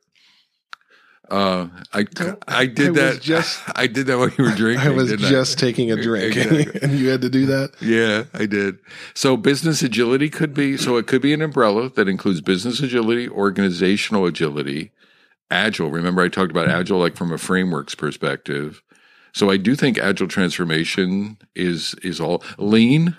[1.31, 2.05] Uh, I
[2.47, 3.21] I did I that.
[3.21, 4.87] just- I did that while you were drinking.
[4.87, 6.79] I was just taking a drink Exactly.
[6.83, 7.71] and you had to do that.
[7.81, 8.77] Yeah, I did.
[9.15, 13.27] So business agility could be so it could be an umbrella that includes business agility,
[13.27, 14.91] organizational agility,
[15.49, 15.89] agile.
[15.89, 18.83] Remember I talked about agile like from a frameworks perspective.
[19.33, 23.17] So I do think agile transformation is is all lean,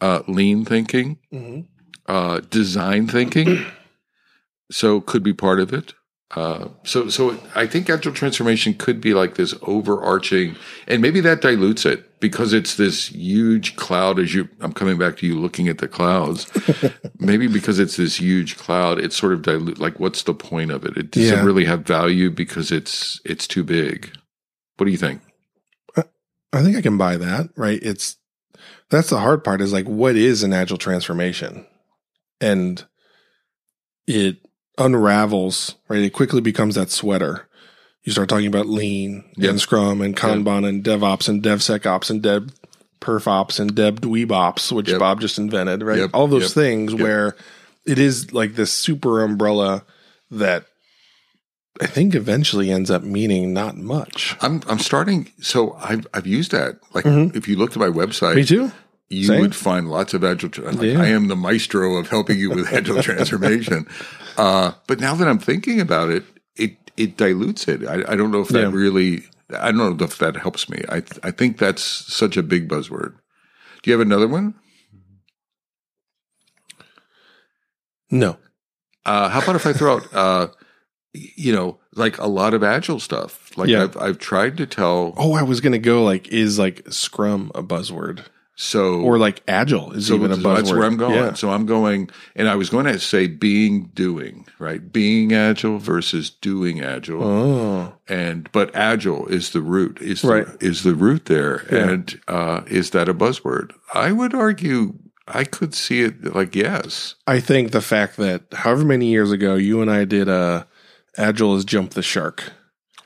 [0.00, 1.66] uh, lean thinking, Mhm.
[2.06, 3.64] uh, design thinking.
[4.72, 5.94] So could be part of it.
[6.36, 10.54] Uh, so, so I think agile transformation could be like this overarching,
[10.86, 14.20] and maybe that dilutes it because it's this huge cloud.
[14.20, 16.46] As you, I'm coming back to you looking at the clouds.
[17.18, 19.80] maybe because it's this huge cloud, it's sort of dilute.
[19.80, 20.96] Like, what's the point of it?
[20.96, 21.44] It doesn't Yeah.
[21.44, 24.08] really have value because it's it's too big.
[24.76, 25.20] What do you think?
[26.52, 27.80] I think I can buy that, right?
[27.82, 28.16] It's
[28.90, 31.66] that's the hard part is like what is an agile transformation?
[32.40, 32.84] And
[34.06, 34.38] it
[34.78, 36.00] unravels, right?
[36.02, 37.46] It quickly becomes that sweater.
[38.04, 39.50] You start talking about lean Yep.
[39.50, 42.50] and scrum and kanban and devops and devsecops and dev
[42.98, 44.98] perfops and dev dweebops, which Yep.
[45.00, 45.98] Bob just invented, right?
[45.98, 46.10] Yep.
[46.14, 46.50] All those Yep.
[46.52, 47.00] things Yep.
[47.00, 47.36] where
[47.86, 49.84] it is like this super umbrella
[50.30, 50.64] that
[51.80, 54.36] I think eventually ends up meaning not much.
[54.40, 55.30] I'm I'm starting.
[55.40, 56.78] So I've I've used that.
[56.94, 57.34] Like, Mhm.
[57.34, 58.70] if you looked at my website, Me too.
[59.08, 59.40] you Same.
[59.40, 60.50] would find lots of agile.
[60.50, 61.00] tra- Like, Yeah.
[61.02, 63.86] I am the maestro of helping you with agile transformation.
[64.36, 66.24] Uh, but now that I'm thinking about it,
[66.56, 67.86] it it dilutes it.
[67.86, 68.76] I, I don't know if that Yeah.
[68.84, 69.24] really.
[69.58, 70.84] I don't know if that helps me.
[70.88, 73.14] I I think that's such a big buzzword.
[73.82, 74.54] Do you have another one?
[78.10, 78.36] No.
[79.06, 80.46] Uh, how about if I throw out, uh,
[81.12, 83.56] you know, like a lot of agile stuff.
[83.56, 83.82] Like Yeah.
[83.84, 85.14] I've I've tried to tell.
[85.16, 89.92] Oh, I was gonna go like is like Scrum a buzzword So or like Agile
[89.92, 90.56] is so even a buzzword.
[90.56, 91.14] that's where I'm going.
[91.14, 91.32] Yeah.
[91.34, 96.28] So I'm going, and I was going to say being doing right, being agile versus
[96.30, 100.46] doing agile, Oh, and but agile is the root is Right.
[100.46, 101.88] the, is the root there, Yeah.
[101.90, 103.72] and uh, is that a buzzword?
[103.94, 104.94] I would argue
[105.26, 107.14] I could see it like yes.
[107.26, 110.66] I think the fact that however many years ago you and I did a
[111.16, 112.52] Agile is jump the shark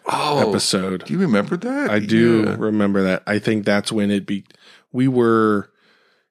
[0.07, 1.05] Oh, episode.
[1.07, 1.91] do you remember that?
[1.91, 2.57] I do Yeah.
[2.59, 3.23] remember that.
[3.27, 4.45] I think that's when it be
[4.93, 5.71] we were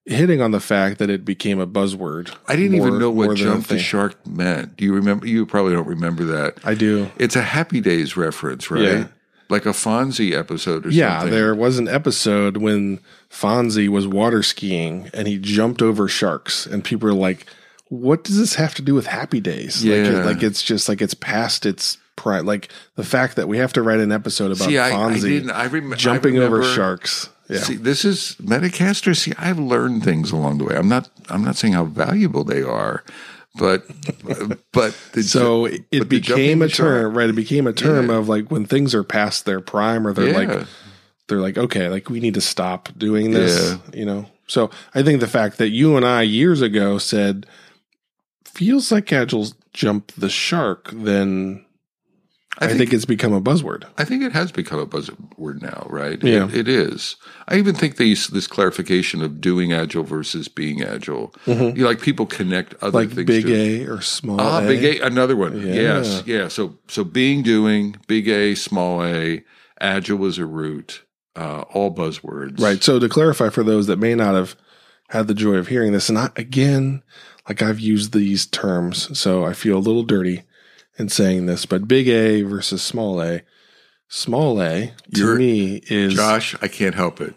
[0.05, 2.31] hitting on the fact that it became a buzzword.
[2.47, 4.77] I didn't more- even know what jump the shark meant.
[4.77, 5.25] Do you remember?
[5.27, 6.55] You probably don't remember that.
[6.63, 7.09] I do.
[7.17, 8.81] It's a Happy Days reference, right?
[8.81, 9.07] Yeah.
[9.49, 11.33] Like a Fonzie episode or Yeah, something.
[11.33, 12.99] Yeah, there was an episode when
[13.31, 17.45] Fonzie was water skiing and he jumped over sharks, and people were like,
[18.01, 20.21] "What does this have to do with Happy Days?" Like, Yeah.
[20.21, 22.45] it, like it's just like it's past its prime.
[22.45, 25.21] Like the fact that we have to write an episode about See, I, I Fonzie
[25.21, 25.51] didn't.
[25.51, 27.29] I, rem- I jumping over sharks.
[27.49, 29.15] Yeah, See, this is Metacaster.
[29.15, 30.75] See, I've learned things along the way.
[30.75, 31.09] I'm not.
[31.29, 33.03] I'm not saying how valuable they are,
[33.59, 33.85] but
[34.71, 37.29] but the, so it but became a the shark- term, right?
[37.29, 38.17] It became a term Yeah.
[38.17, 40.67] of like when things are past their prime, or they're yeah, like
[41.27, 44.25] they're like, okay, like we need to stop doing this, you know?
[44.47, 47.45] So I think the fact that you and I years ago said,
[48.53, 51.65] feels like Agile's jumped the shark, then
[52.59, 53.85] I, think, it's become a buzzword.
[53.97, 56.23] I think it has become a buzzword now, right?
[56.23, 56.45] Yeah.
[56.49, 57.15] It, it is.
[57.47, 61.33] I even think these this clarification of doing agile versus being agile.
[61.47, 63.25] You know, like people connect other Like things.
[63.25, 64.67] big to, A or small Ah, A.
[64.67, 65.59] big A, another one.
[65.59, 65.73] Yeah.
[65.73, 66.47] Yes, yeah.
[66.47, 69.43] So, so being, doing, big A, small A,
[69.81, 71.03] agile was a root.
[71.35, 72.61] Uh, all buzzwords.
[72.61, 72.83] Right.
[72.83, 74.55] So to clarify for those that may not have
[75.09, 77.01] had the joy of hearing this, and I, again,
[77.47, 80.43] like I've used these terms, so I feel a little dirty
[80.97, 83.41] in saying this, but big A versus small A.
[84.07, 87.33] Small A to You're- me is Josh, I can't help it.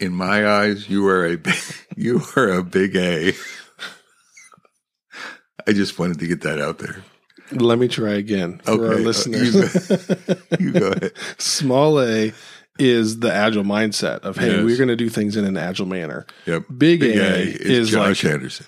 [0.00, 1.54] In my eyes, you are a big,
[1.96, 3.32] you are a big A.
[5.66, 7.04] I just wanted to get that out there.
[7.52, 9.54] let me try again for our Okay, uh, listeners.
[10.58, 11.12] You go ahead.
[11.38, 12.32] small A
[12.78, 14.64] is the agile mindset of hey, Yes.
[14.64, 16.26] we're going to do things in an agile manner.
[16.46, 16.64] Yep.
[16.76, 18.66] Big, Big A, A is, is Josh like Anderson.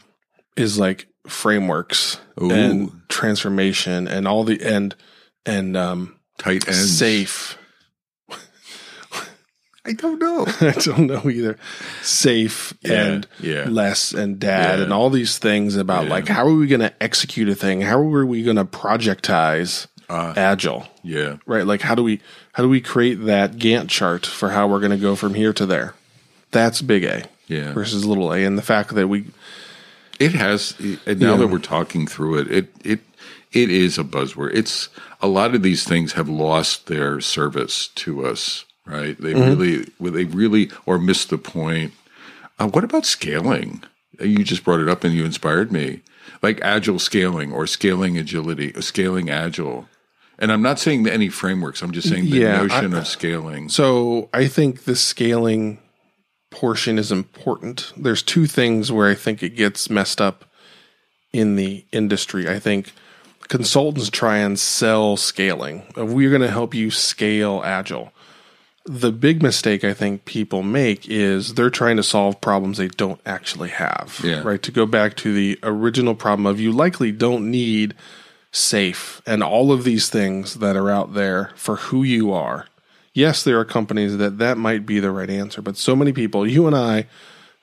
[0.57, 2.51] Is like frameworks Ooh.
[2.51, 4.95] and transformation and all the and
[5.47, 7.01] and um Tight ends.
[7.01, 7.57] SAFe.
[9.87, 10.47] I don't know.
[10.61, 11.59] I don't know either.
[12.01, 13.65] SAFe and yeah.
[13.69, 14.83] LeSS and DAD Yeah.
[14.85, 16.11] and all these things about Yeah.
[16.11, 17.83] like how are we going to execute a thing?
[17.83, 20.87] How are we going to projectize Uh, agile?
[21.03, 21.37] yeah.
[21.47, 21.67] Right?
[21.67, 22.21] Like how do we
[22.53, 25.53] how do we create that Gantt chart for how we're going to go from here
[25.53, 25.95] to there?
[26.51, 27.73] That's big A Yeah.
[27.75, 29.27] versus little A, and the fact that we
[30.21, 30.75] It has,
[31.07, 31.37] and now Yeah.
[31.39, 33.01] that we're talking through it, it it
[33.53, 34.51] it is a buzzword.
[34.55, 34.89] It's
[35.21, 39.17] a lot of these things have lost their service to us, right?
[39.21, 39.49] They Mm-hmm.
[39.61, 41.93] really, well, they really, or missed the point.
[42.59, 43.83] Uh, what about scaling?
[44.21, 46.01] You just brought it up, and you inspired me.
[46.43, 49.89] Like agile scaling or scaling agility, or scaling agile.
[50.39, 51.81] And I'm not saying any frameworks.
[51.81, 53.69] I'm just saying the Yeah, notion I- of scaling.
[53.69, 55.79] So I think the scaling
[56.55, 57.93] portion is important.
[57.97, 60.45] There's two things where I think it gets messed up
[61.33, 62.49] in the industry.
[62.49, 62.93] I think
[63.49, 65.83] consultants try and sell scaling.
[65.97, 68.13] We're going to help you scale agile.
[68.87, 73.21] The big mistake I think people make is they're trying to solve problems they don't
[73.27, 74.21] actually have.
[74.23, 74.43] Yeah.
[74.43, 74.63] Right.
[74.63, 77.95] To go back to the original problem of you likely don't need
[78.53, 82.67] SAFe and all of these things that are out there for who you are.
[83.15, 86.47] Yes, there are companies that that might be the right answer, but so many people,
[86.47, 87.07] you and I,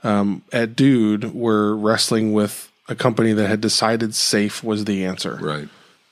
[0.04, 5.38] um, at Dude, were wrestling with a company that had decided SAFe was the answer
[5.42, 5.70] Right.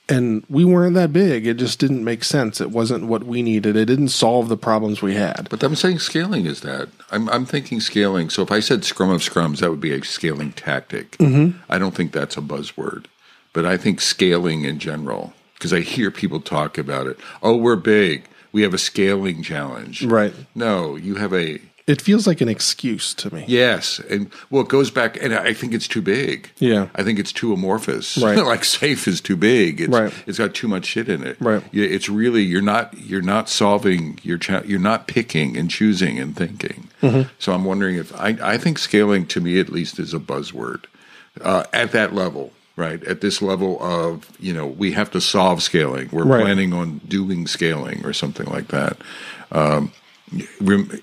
[0.08, 1.46] and we weren't that big.
[1.46, 2.60] It just didn't make sense.
[2.60, 3.76] It wasn't what we needed.
[3.76, 5.48] It didn't solve the problems we had.
[5.50, 6.88] But I'm saying scaling is that.
[7.10, 8.30] I'm, I'm thinking scaling.
[8.30, 11.12] So if I said scrum of scrums, that would be a scaling tactic.
[11.18, 11.58] Mm-hmm.
[11.68, 13.06] I don't think that's a buzzword.
[13.52, 17.18] But I think scaling in general, because I hear people talk about it.
[17.42, 18.24] Oh, we're big.
[18.52, 20.02] We have a scaling challenge.
[20.04, 20.34] Right.
[20.54, 23.44] No, you have a It feels like an excuse to me.
[23.48, 26.50] yes, and well, it goes back, and I think it's too big.
[26.58, 26.88] Yeah.
[26.94, 28.16] I think it's too amorphous.
[28.18, 28.36] Right.
[28.52, 29.80] like SAFe is too big.
[29.80, 30.12] It's, Right.
[30.26, 31.36] It's got too much shit in it.
[31.40, 31.62] Right.
[31.72, 36.18] Yeah, It's really you're not you're not solving your cha- you're not picking and choosing
[36.18, 36.88] and thinking.
[37.02, 37.28] Mm-hmm.
[37.38, 40.84] So I'm wondering if I I think scaling to me at least is a buzzword
[41.40, 42.52] uh, at that level.
[42.80, 46.08] Right at this level of you know we have to solve scaling.
[46.10, 46.40] We're Right.
[46.42, 48.96] planning on doing scaling or something like that.
[49.52, 49.92] Um,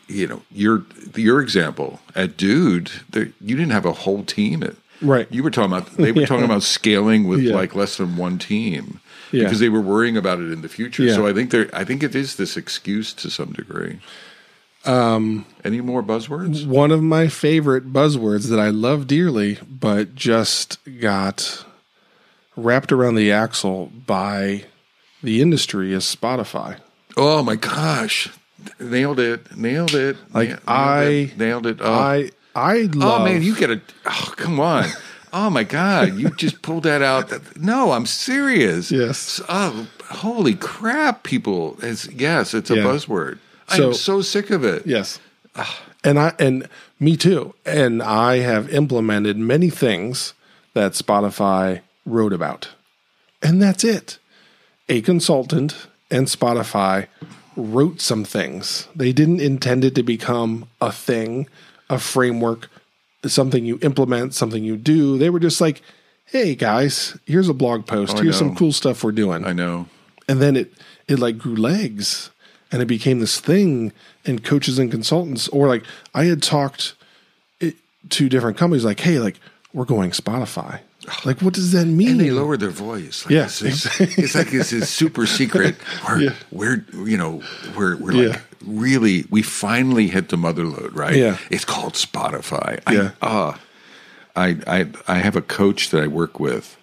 [0.08, 0.84] you know your
[1.16, 4.64] your example at Dude, there, you didn't have a whole team.
[4.64, 5.28] At, Right.
[5.30, 7.54] You were talking about they were talking about scaling with Yeah.
[7.54, 9.00] like less than one team
[9.32, 9.44] Yeah.
[9.44, 11.04] because they were worrying about it in the future.
[11.04, 11.14] Yeah.
[11.14, 14.00] So I think there, I think it is this excuse to some degree.
[14.86, 16.66] Um, any more buzzwords?
[16.66, 21.66] One of my favorite buzzwords that I love dearly, but just got
[22.58, 24.66] wrapped around the axle by
[25.24, 26.80] the industry is Spotify.
[27.16, 28.30] Oh my gosh,
[28.80, 29.56] nailed it!
[29.56, 30.18] Nailed it!
[30.34, 31.78] Like, nailed I- it, nailed it!
[31.80, 31.94] Oh.
[31.94, 34.86] I I love oh man, you get a oh come on.
[35.34, 36.18] Oh my God!
[36.18, 37.32] You just pulled that out.
[37.58, 38.90] No, I'm serious.
[38.92, 39.42] Yes.
[39.50, 41.24] Oh, holy crap!
[41.24, 42.84] People, it's, yes, it's a Yeah.
[42.84, 43.38] buzzword.
[43.70, 44.88] I'm so sick of it.
[44.88, 45.20] Yes.
[45.56, 45.82] Ah.
[46.04, 46.68] And I and
[47.00, 47.54] me too.
[47.66, 50.34] And I have implemented many things
[50.74, 52.70] that Spotify wrote about.
[53.42, 54.18] And that's it.
[54.90, 57.08] A consultant and Spotify
[57.56, 58.88] wrote some things.
[58.96, 61.48] They didn't intend it to become a thing,
[61.90, 62.70] a framework,
[63.26, 65.18] something you implement, something you do.
[65.18, 65.82] They were just like,
[66.26, 68.18] "Hey guys, here's a blog post.
[68.18, 69.88] Oh, here's some cool stuff we're doing." I know.
[70.28, 70.74] and then it
[71.08, 72.30] it like grew legs
[72.72, 73.94] and it became this thing
[74.26, 75.84] and coaches and consultants or like
[76.14, 76.96] i had talked
[77.62, 77.76] it,
[78.10, 79.40] to different companies like hey like
[79.74, 80.82] we're going spotify
[81.26, 83.26] like what does that mean And they lower their voice.
[83.26, 83.46] Like Yeah.
[83.46, 85.76] it's, it's, it's like this super secret.
[86.08, 86.34] We're, Yeah.
[86.52, 87.42] we're you know,
[87.76, 88.28] we're we're Yeah.
[88.30, 91.16] like really we finally hit the mother load, right?
[91.16, 91.38] Yeah.
[91.50, 92.80] It's called Spotify.
[92.92, 93.12] Yeah.
[93.22, 93.58] I, uh,
[94.36, 96.78] I I I have a coach that I work with,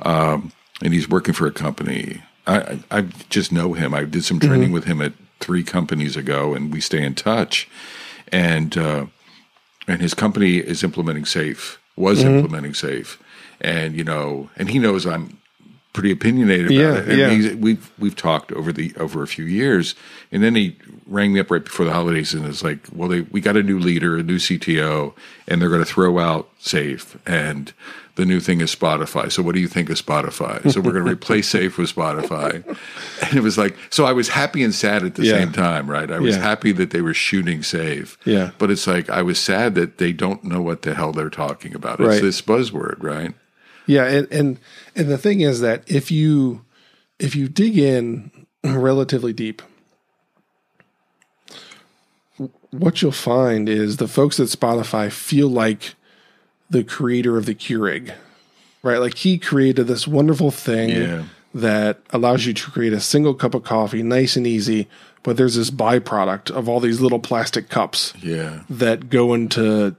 [0.00, 0.52] um,
[0.82, 2.22] and he's working for a company.
[2.46, 2.56] I
[2.90, 3.00] I I
[3.30, 3.94] just know him.
[3.94, 7.68] I did some training with him at three companies ago, and we stay in touch.
[8.32, 9.06] And uh,
[9.86, 12.34] and his company is implementing SAFe was Mm-hmm.
[12.36, 13.16] implementing SAFe
[13.60, 15.36] and you know and he knows i'm
[15.94, 17.30] pretty opinionated about Yeah, it and yeah.
[17.30, 19.94] he's, we've we've talked over the over a few years
[20.30, 23.22] and then he rang me up right before the holidays and is like well they
[23.22, 25.12] we got a new leader a new cto
[25.48, 27.72] and they're going to throw out SAFe and
[28.14, 31.04] the new thing is spotify so what do you think of spotify so we're going
[31.06, 32.54] to replace SAFe with spotify
[33.22, 35.38] and it was like so i was happy and sad at the Yeah.
[35.38, 38.50] same time right i was happy that they were shooting SAFe Yeah.
[38.58, 41.74] but it's like I was sad that they don't know what the hell they're talking
[41.74, 41.98] about.
[41.98, 42.22] It's Right.
[42.22, 43.34] this buzzword, right?
[43.88, 44.58] Yeah and and
[44.94, 46.64] and the thing is that if you
[47.18, 48.30] if you dig in
[48.62, 49.60] relatively deep
[52.70, 55.94] what you'll find is the folks at spotify feel like
[56.70, 58.12] the creator of the keurig
[58.82, 61.24] right like he created this wonderful thing Yeah.
[61.54, 64.86] that allows you to create a single cup of coffee nice and easy
[65.24, 69.96] but there's this byproduct of all these little plastic cups Yeah, that go into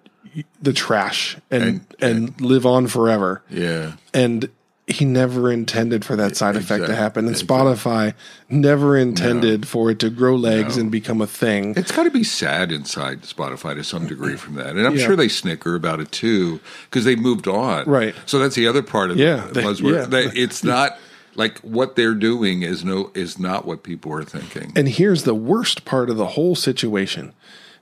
[0.61, 4.49] the trash and And- and, live on forever yeah, and
[4.87, 8.13] he never intended for that side effect to happen and exact- spotify
[8.49, 12.23] never intended for it to grow legs and become a thing it's got to be
[12.23, 15.05] sad inside Spotify to some degree from that, and I'm Yeah.
[15.05, 16.59] sure they snicker about it too
[16.89, 18.15] because they moved on, Right.
[18.25, 19.93] So that's the other part of Yeah, the they- buzzword.
[19.93, 20.05] yeah.
[20.05, 20.97] That it's not
[21.35, 24.71] like what they're doing is no is not what people are thinking.
[24.75, 27.33] And here's the worst part of the whole situation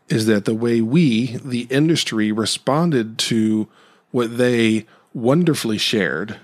[0.10, 3.68] is that the way we, the industry, responded to
[4.12, 6.38] what they wonderfully shared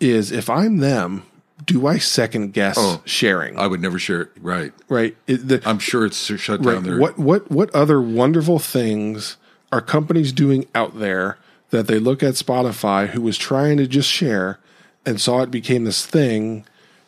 [0.00, 1.24] is if I'm them,
[1.66, 3.02] do I second guess Oh.
[3.04, 3.58] sharing?
[3.58, 4.28] I would never share it.
[4.40, 4.72] Right.
[4.88, 5.16] right?
[5.26, 6.84] It- the- I'm sure it's shut down right.
[6.84, 6.98] there.
[6.98, 9.36] What what what other wonderful things
[9.72, 11.36] are companies doing out there
[11.70, 14.58] that they look at Spotify, who was trying to just share,
[15.04, 16.64] and saw it became this thing,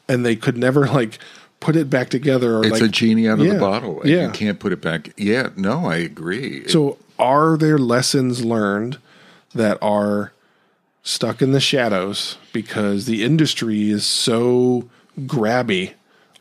[0.08, 1.18] and they could never like
[1.60, 2.56] put it back together.
[2.58, 4.00] Or It's like, a genie out of Yeah, the bottle.
[4.00, 4.26] and yeah.
[4.26, 5.12] You can't put it back.
[5.16, 5.50] Yeah.
[5.56, 6.66] No, I agree.
[6.68, 8.98] So, are there lessons learned
[9.54, 10.32] that are
[11.02, 14.88] stuck in the shadows because the industry is so
[15.20, 15.92] grabby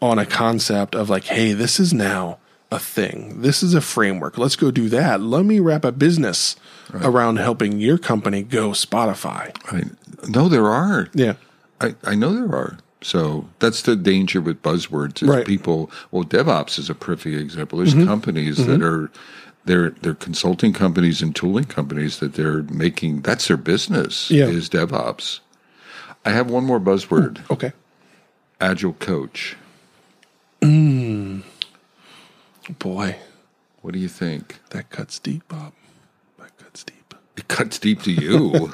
[0.02, 2.38] on a concept of like, hey, this is now
[2.72, 3.42] a thing.
[3.42, 4.38] This is a framework.
[4.38, 5.22] Let's go do that.
[5.22, 6.56] Let me wrap a business
[6.94, 9.52] around helping your company go Spotify.
[9.72, 9.90] I,
[10.30, 11.08] no, there are.
[11.14, 11.34] Yeah.
[11.82, 12.78] I, I know there are.
[13.02, 15.24] So that's the danger with buzzwords.
[15.24, 15.46] Is Right.
[15.46, 17.80] People, well, DevOps is a perfect example.
[17.80, 17.98] Mm-hmm.
[17.98, 19.10] There's companies that are
[19.66, 23.22] they're they're consulting companies and tooling companies that they're making.
[23.22, 24.30] That's their business.
[24.30, 24.48] Yeah.
[24.48, 25.40] is DevOps.
[26.26, 27.72] I have one more buzzword: Okay.
[28.60, 29.56] Agile Coach.
[32.78, 33.16] Boy,
[33.82, 34.60] What do you think?
[34.72, 35.74] that cuts deep, Bob.
[37.40, 38.00] That cuts deep.
[38.00, 38.72] It cuts deep to you.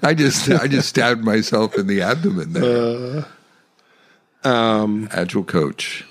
[0.02, 3.26] I just I just stabbed myself in the abdomen there.
[4.44, 6.04] Um, Agile Coach.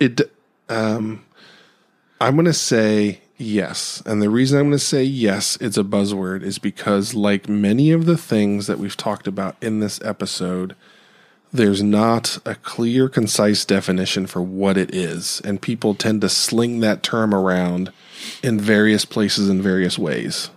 [0.00, 0.20] It.
[0.68, 1.24] Um,
[2.20, 5.82] I'm going to say yes, and the reason I'm going to say yes, it's a
[5.82, 10.76] buzzword, is because like many of the things that we've talked about in this episode,
[11.52, 16.80] there's not a clear, concise definition for what it is, and people tend to sling
[16.80, 17.92] that term around
[18.42, 20.50] in various places in various ways.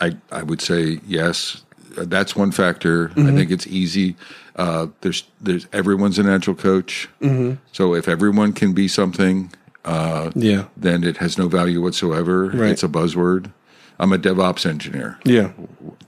[0.00, 1.62] I, I would say yes.
[1.96, 3.10] Uh, That's one factor.
[3.16, 4.16] I think it's easy.
[4.56, 7.08] Uh, there's there's everyone's an agile coach.
[7.20, 7.54] Mm-hmm.
[7.72, 9.52] So if everyone can be something,
[9.84, 10.64] uh, Yeah.
[10.76, 12.48] then it has no value whatsoever.
[12.48, 12.70] Right.
[12.70, 13.52] It's a buzzword.
[13.98, 15.18] I'm a DevOps engineer.
[15.24, 15.52] Yeah.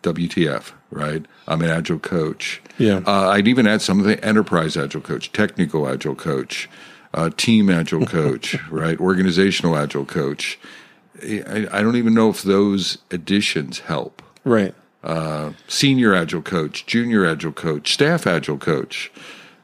[0.03, 1.24] WTF, right?
[1.47, 2.61] I'm an agile coach.
[2.78, 3.01] Yeah.
[3.07, 6.68] Uh, I'd even add some of the enterprise agile coach, technical agile coach,
[7.14, 8.99] uh, team agile coach, right?
[8.99, 10.59] Organizational agile coach.
[11.22, 14.74] I, I don't even know if those additions help Right.
[15.68, 19.11] senior agile coach, junior agile coach, staff agile coach.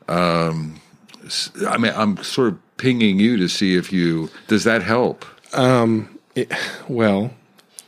[0.08, 0.80] Um,
[1.68, 5.24] I mean, I'm sort of pinging you to see if you does that help.
[6.88, 7.30] Well,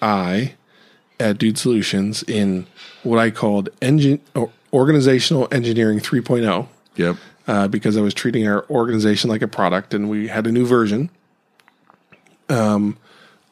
[0.04, 0.54] I
[1.18, 2.66] at Dude Solutions in
[3.02, 7.16] what I called engine or organizational engineering 3.0 Yep.
[7.48, 10.66] uh, because I was treating our organization like a product and we had a new
[10.66, 11.10] version.
[12.48, 12.98] Um,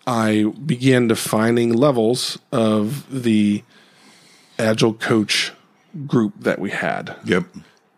[0.06, 3.62] I began defining levels of the
[4.58, 5.52] agile coach
[6.06, 7.44] group that we had Yep.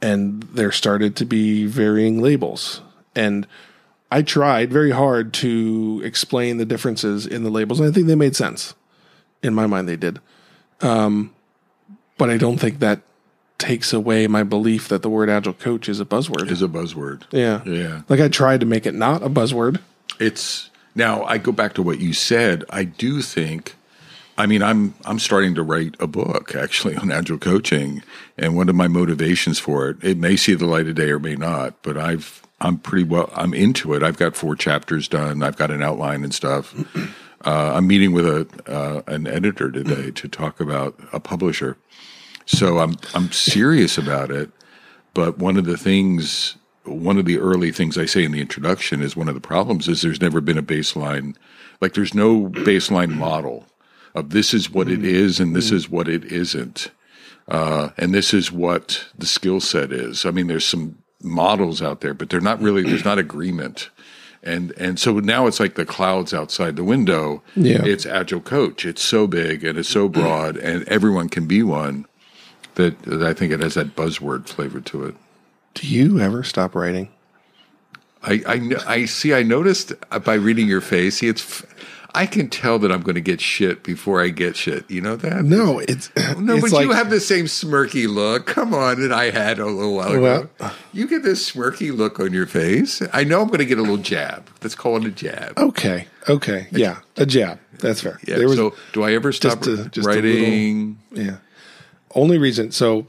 [0.02, 2.80] and there started to be varying labels.
[3.16, 3.46] And
[4.14, 8.14] I tried very hard to explain the differences in the labels, and I think they
[8.14, 8.74] made sense.
[9.42, 10.20] In my mind, they did.
[10.80, 11.34] Um,
[12.16, 13.00] but I don't think that
[13.58, 16.48] takes away my belief that the word agile coach is a buzzword.
[16.48, 17.24] Is a buzzword.
[17.32, 17.64] yeah.
[17.64, 18.02] Yeah.
[18.08, 19.80] Like I tried to make it not a buzzword.
[20.20, 22.62] It's now I go back to what you said.
[22.70, 23.74] I do think
[24.38, 28.04] I mean I'm I'm starting to write a book actually on agile coaching
[28.38, 31.18] and one of my motivations for it it may see the light of day or
[31.18, 34.02] may not but I've I'm pretty well I'm into it.
[34.02, 35.42] I've got four chapters done.
[35.42, 36.74] I've got an outline and stuff.
[37.46, 41.76] Uh, I'm meeting with a uh, an editor today to talk about a publisher.
[42.46, 44.50] So I'm I'm serious about it.
[45.12, 49.02] But one of the things, one of the early things I say in the introduction
[49.02, 51.36] is one of the problems is there's never been a baseline,
[51.80, 53.66] like there's no baseline model
[54.14, 56.90] of this is what it is and this is what it isn't.
[57.46, 60.24] Uh, and this is what the skill set is.
[60.24, 63.90] I mean, there's some models out there, but they're not really, there's not agreement.
[64.42, 67.42] And, and so now it's like the clouds outside the window.
[67.56, 67.84] Yeah.
[67.84, 68.84] It's agile coach.
[68.84, 72.06] It's so big and it's so broad and everyone can be one
[72.74, 75.14] that, that I think it has that buzzword flavor to it.
[75.72, 77.08] Do you ever stop writing?
[78.22, 79.34] I, I, I see.
[79.34, 79.92] I noticed
[80.24, 81.18] by reading your face.
[81.18, 81.62] See, it's.
[82.16, 84.88] I can tell that I'm going to get shit before I get shit.
[84.88, 85.42] You know that?
[85.44, 88.46] No, it's No, it's but like, you have the same smirky look.
[88.46, 90.48] Come on, and I had a little while ago.
[90.60, 93.02] Well- you get this smirky look on your face.
[93.12, 94.48] I know I'm going to get a little jab.
[94.62, 95.58] Let's call it a jab.
[95.58, 97.58] okay, okay, yeah, a jab.
[97.80, 98.20] That's fair.
[98.26, 98.36] yeah.
[98.38, 100.98] There was so, do I ever stop just a- just a writing?
[101.10, 101.36] Yeah.
[102.14, 103.08] Only reason so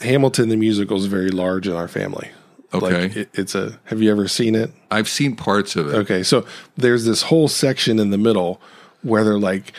[0.00, 2.30] Hamilton the musical is very large in our family.
[2.76, 3.02] Okay.
[3.08, 4.70] Like it, it's a have you ever seen it?
[4.90, 5.94] I've seen parts of it.
[5.96, 6.22] Okay.
[6.22, 6.46] So
[6.76, 8.60] there's this whole section in the middle
[9.02, 9.72] where they're like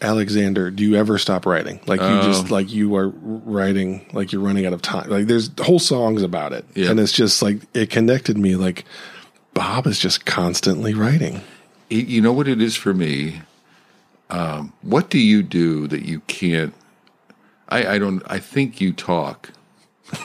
[0.00, 1.80] Alexander, do you ever stop writing?
[1.86, 2.22] Like you Oh.
[2.22, 5.10] just like you are writing like you're running out of time.
[5.10, 6.64] Like there's whole songs about it.
[6.74, 6.90] Yeah.
[6.90, 8.84] And it's just like it connected me like
[9.54, 11.34] Bob is just constantly writing.
[11.90, 13.40] Y- You know what it is for me?
[14.30, 16.74] Um, what do you do that you can't?
[17.70, 18.22] I, I don't.
[18.26, 19.50] I think you talk.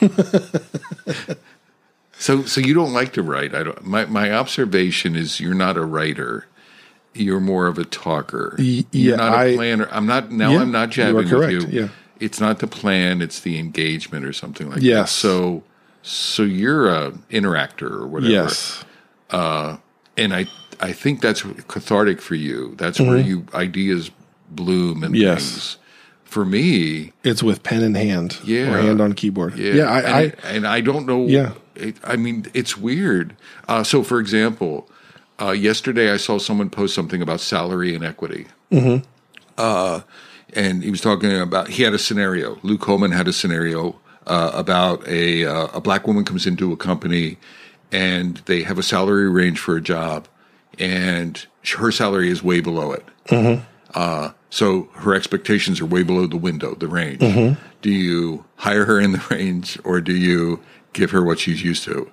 [2.24, 3.52] so so you don't like to write.
[3.54, 3.84] I don't.
[3.84, 6.46] My my observation is you're not a writer.
[7.24, 8.56] You're more of a talker.
[8.58, 9.88] Y- You're yeah, not a I- planner.
[9.96, 10.50] I'm not now.
[10.52, 11.60] Yeah, I'm not you jabbing with you.
[11.82, 11.88] yeah.
[12.20, 13.20] It's not the plan.
[13.22, 14.84] It's the engagement or something like that.
[14.96, 15.10] Yes.
[15.12, 15.62] So
[16.02, 18.84] so you're a interactor or whatever Yes.
[19.30, 20.46] and I
[20.80, 22.74] I think that's cathartic for you.
[22.76, 24.10] That's where you ideas
[24.50, 25.22] bloom and Mm-hmm.
[25.22, 25.50] Yes.
[25.50, 25.78] things.
[26.24, 28.74] For me, It's with pen in hand, Yeah.
[28.74, 29.56] or hand on keyboard.
[29.56, 30.08] yeah, Yeah, I, and,
[30.44, 31.26] I and I don't know.
[31.28, 31.52] Yeah.
[31.74, 33.36] It, I mean, it's weird.
[33.68, 34.88] Uh, so, for example,
[35.40, 38.46] uh, yesterday I saw someone post something about salary and equity.
[38.70, 39.04] Mm-hmm.
[39.58, 40.00] Uh,
[40.54, 42.58] and he was talking about he had a scenario.
[42.62, 46.76] Luke Coleman had a scenario uh, about a uh, a black woman comes into a
[46.76, 47.38] company
[47.92, 50.26] and they have a salary range for a job,
[50.78, 51.46] and
[51.76, 53.04] her salary is way below it.
[53.94, 57.20] Uh, so her expectations are way below the window, the range.
[57.82, 60.60] Do you hire her in the range or do you
[60.94, 62.10] give her what she's used to?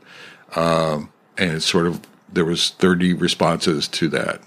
[0.55, 2.01] Um, and it's sort of
[2.31, 4.41] there was 30 responses to that.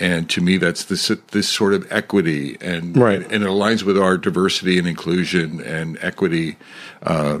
[0.00, 3.20] And to me, that's this this sort of equity, and Right.
[3.32, 6.56] and it aligns with our diversity and inclusion and equity
[7.02, 7.40] uh,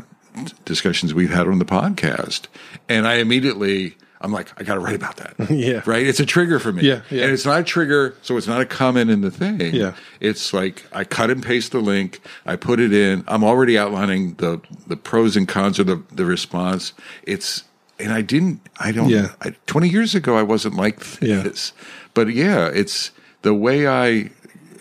[0.64, 2.46] discussions we've had on the podcast.
[2.88, 5.34] And I immediately, I'm like, I got to write about that.
[5.50, 5.82] Yeah.
[5.86, 6.04] right.
[6.06, 6.82] It's a trigger for me.
[6.82, 7.22] Yeah, yeah.
[7.24, 9.60] and it's not a trigger, so it's not a comment in the thing.
[9.74, 9.94] Yeah.
[10.20, 13.24] It's like I cut and paste the link, I put it in.
[13.28, 16.92] I'm already outlining the the pros and cons of the the response.
[17.22, 17.64] It's
[18.00, 18.60] and I didn't.
[18.78, 19.08] I don't.
[19.08, 19.32] Yeah.
[19.40, 21.42] I, Twenty years ago, I wasn't like Yeah.
[21.42, 21.72] this.
[22.14, 23.12] But yeah, it's
[23.42, 24.30] the way I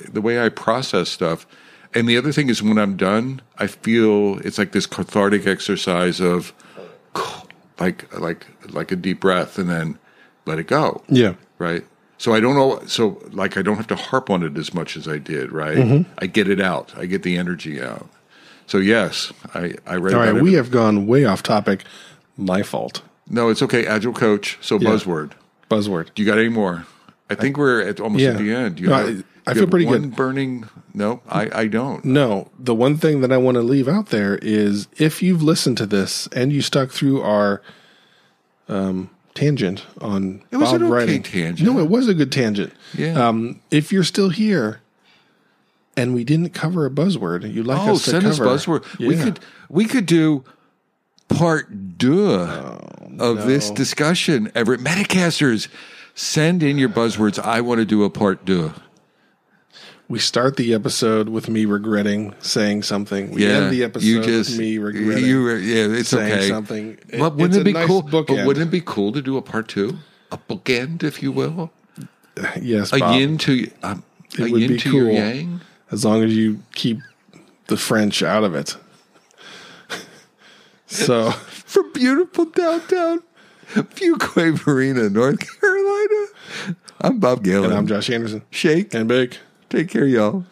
[0.10, 1.46] the way I process stuff.
[1.94, 6.20] And the other thing is when I'm done, I feel it's like this cathartic exercise
[6.20, 6.54] of
[7.80, 9.98] like like like a deep breath and then
[10.46, 11.84] let it go yeah, right?
[12.20, 12.82] So I don't know.
[12.88, 15.78] So like I don't have to harp on it as much as I did, right?
[15.78, 16.12] Mm-hmm.
[16.18, 16.92] I get it out.
[16.98, 18.10] I get the energy out.
[18.66, 20.42] So yes, I I read All right, right, it.
[20.42, 21.84] we have gone way off topic.
[22.38, 23.02] My fault.
[23.30, 23.86] no, it's okay.
[23.86, 24.58] Agile coach.
[24.62, 24.90] So Yeah.
[24.90, 25.32] buzzword.
[25.70, 26.10] Buzzword.
[26.16, 26.86] Do you got any more?
[27.30, 28.32] I think we're at almost Yeah.
[28.32, 28.80] at the end.
[28.80, 30.16] You No, have, I- you feel pretty one good.
[30.16, 30.70] Burning?
[30.94, 32.04] No, I I don't.
[32.06, 35.78] No, the one thing that I want to leave out there is if you've listened
[35.78, 37.62] to this and you stuck through our
[38.68, 41.24] um, tangent on It was Bob an okay writing.
[41.24, 41.70] tangent.
[41.70, 42.74] No, it was a good tangent.
[42.98, 43.28] Yeah.
[43.28, 44.82] Um, if you're still here
[45.96, 48.98] and we didn't cover a buzzword, you'd like oh, us to send us cover buzzword.
[49.00, 49.40] We could
[49.70, 50.44] we could do
[51.30, 52.80] part deux Oh,
[53.20, 54.52] of this discussion.
[54.56, 55.68] Everett Metacasters,
[56.16, 57.38] send in your buzzwords.
[57.40, 58.72] I want to do a part deux.
[60.10, 63.32] We start the episode with me regretting saying something.
[63.32, 66.48] We end the episode you just with me regretting You, were- yeah, it's saying okay.
[66.48, 66.98] something.
[67.10, 68.04] It- But wouldn't it be nice cool?
[68.04, 69.98] But wouldn't it be cool to do a part two,
[70.32, 71.72] a bookend, if you will,
[72.62, 74.04] yes, a Bob, yin to um,
[74.40, 75.14] a It would yin be to your cool.
[75.14, 75.62] yang?
[75.92, 77.00] as long as you keep
[77.68, 78.78] the French out of it.
[80.88, 81.32] so
[81.68, 83.24] From beautiful downtown
[83.74, 86.28] Fuquay-Varina, North Carolina.
[87.02, 87.66] I'm Bob Galen.
[87.66, 88.42] and I'm Josh Anderson.
[88.52, 88.94] Shake.
[88.94, 89.36] And big.
[89.70, 90.46] Take care, y'all.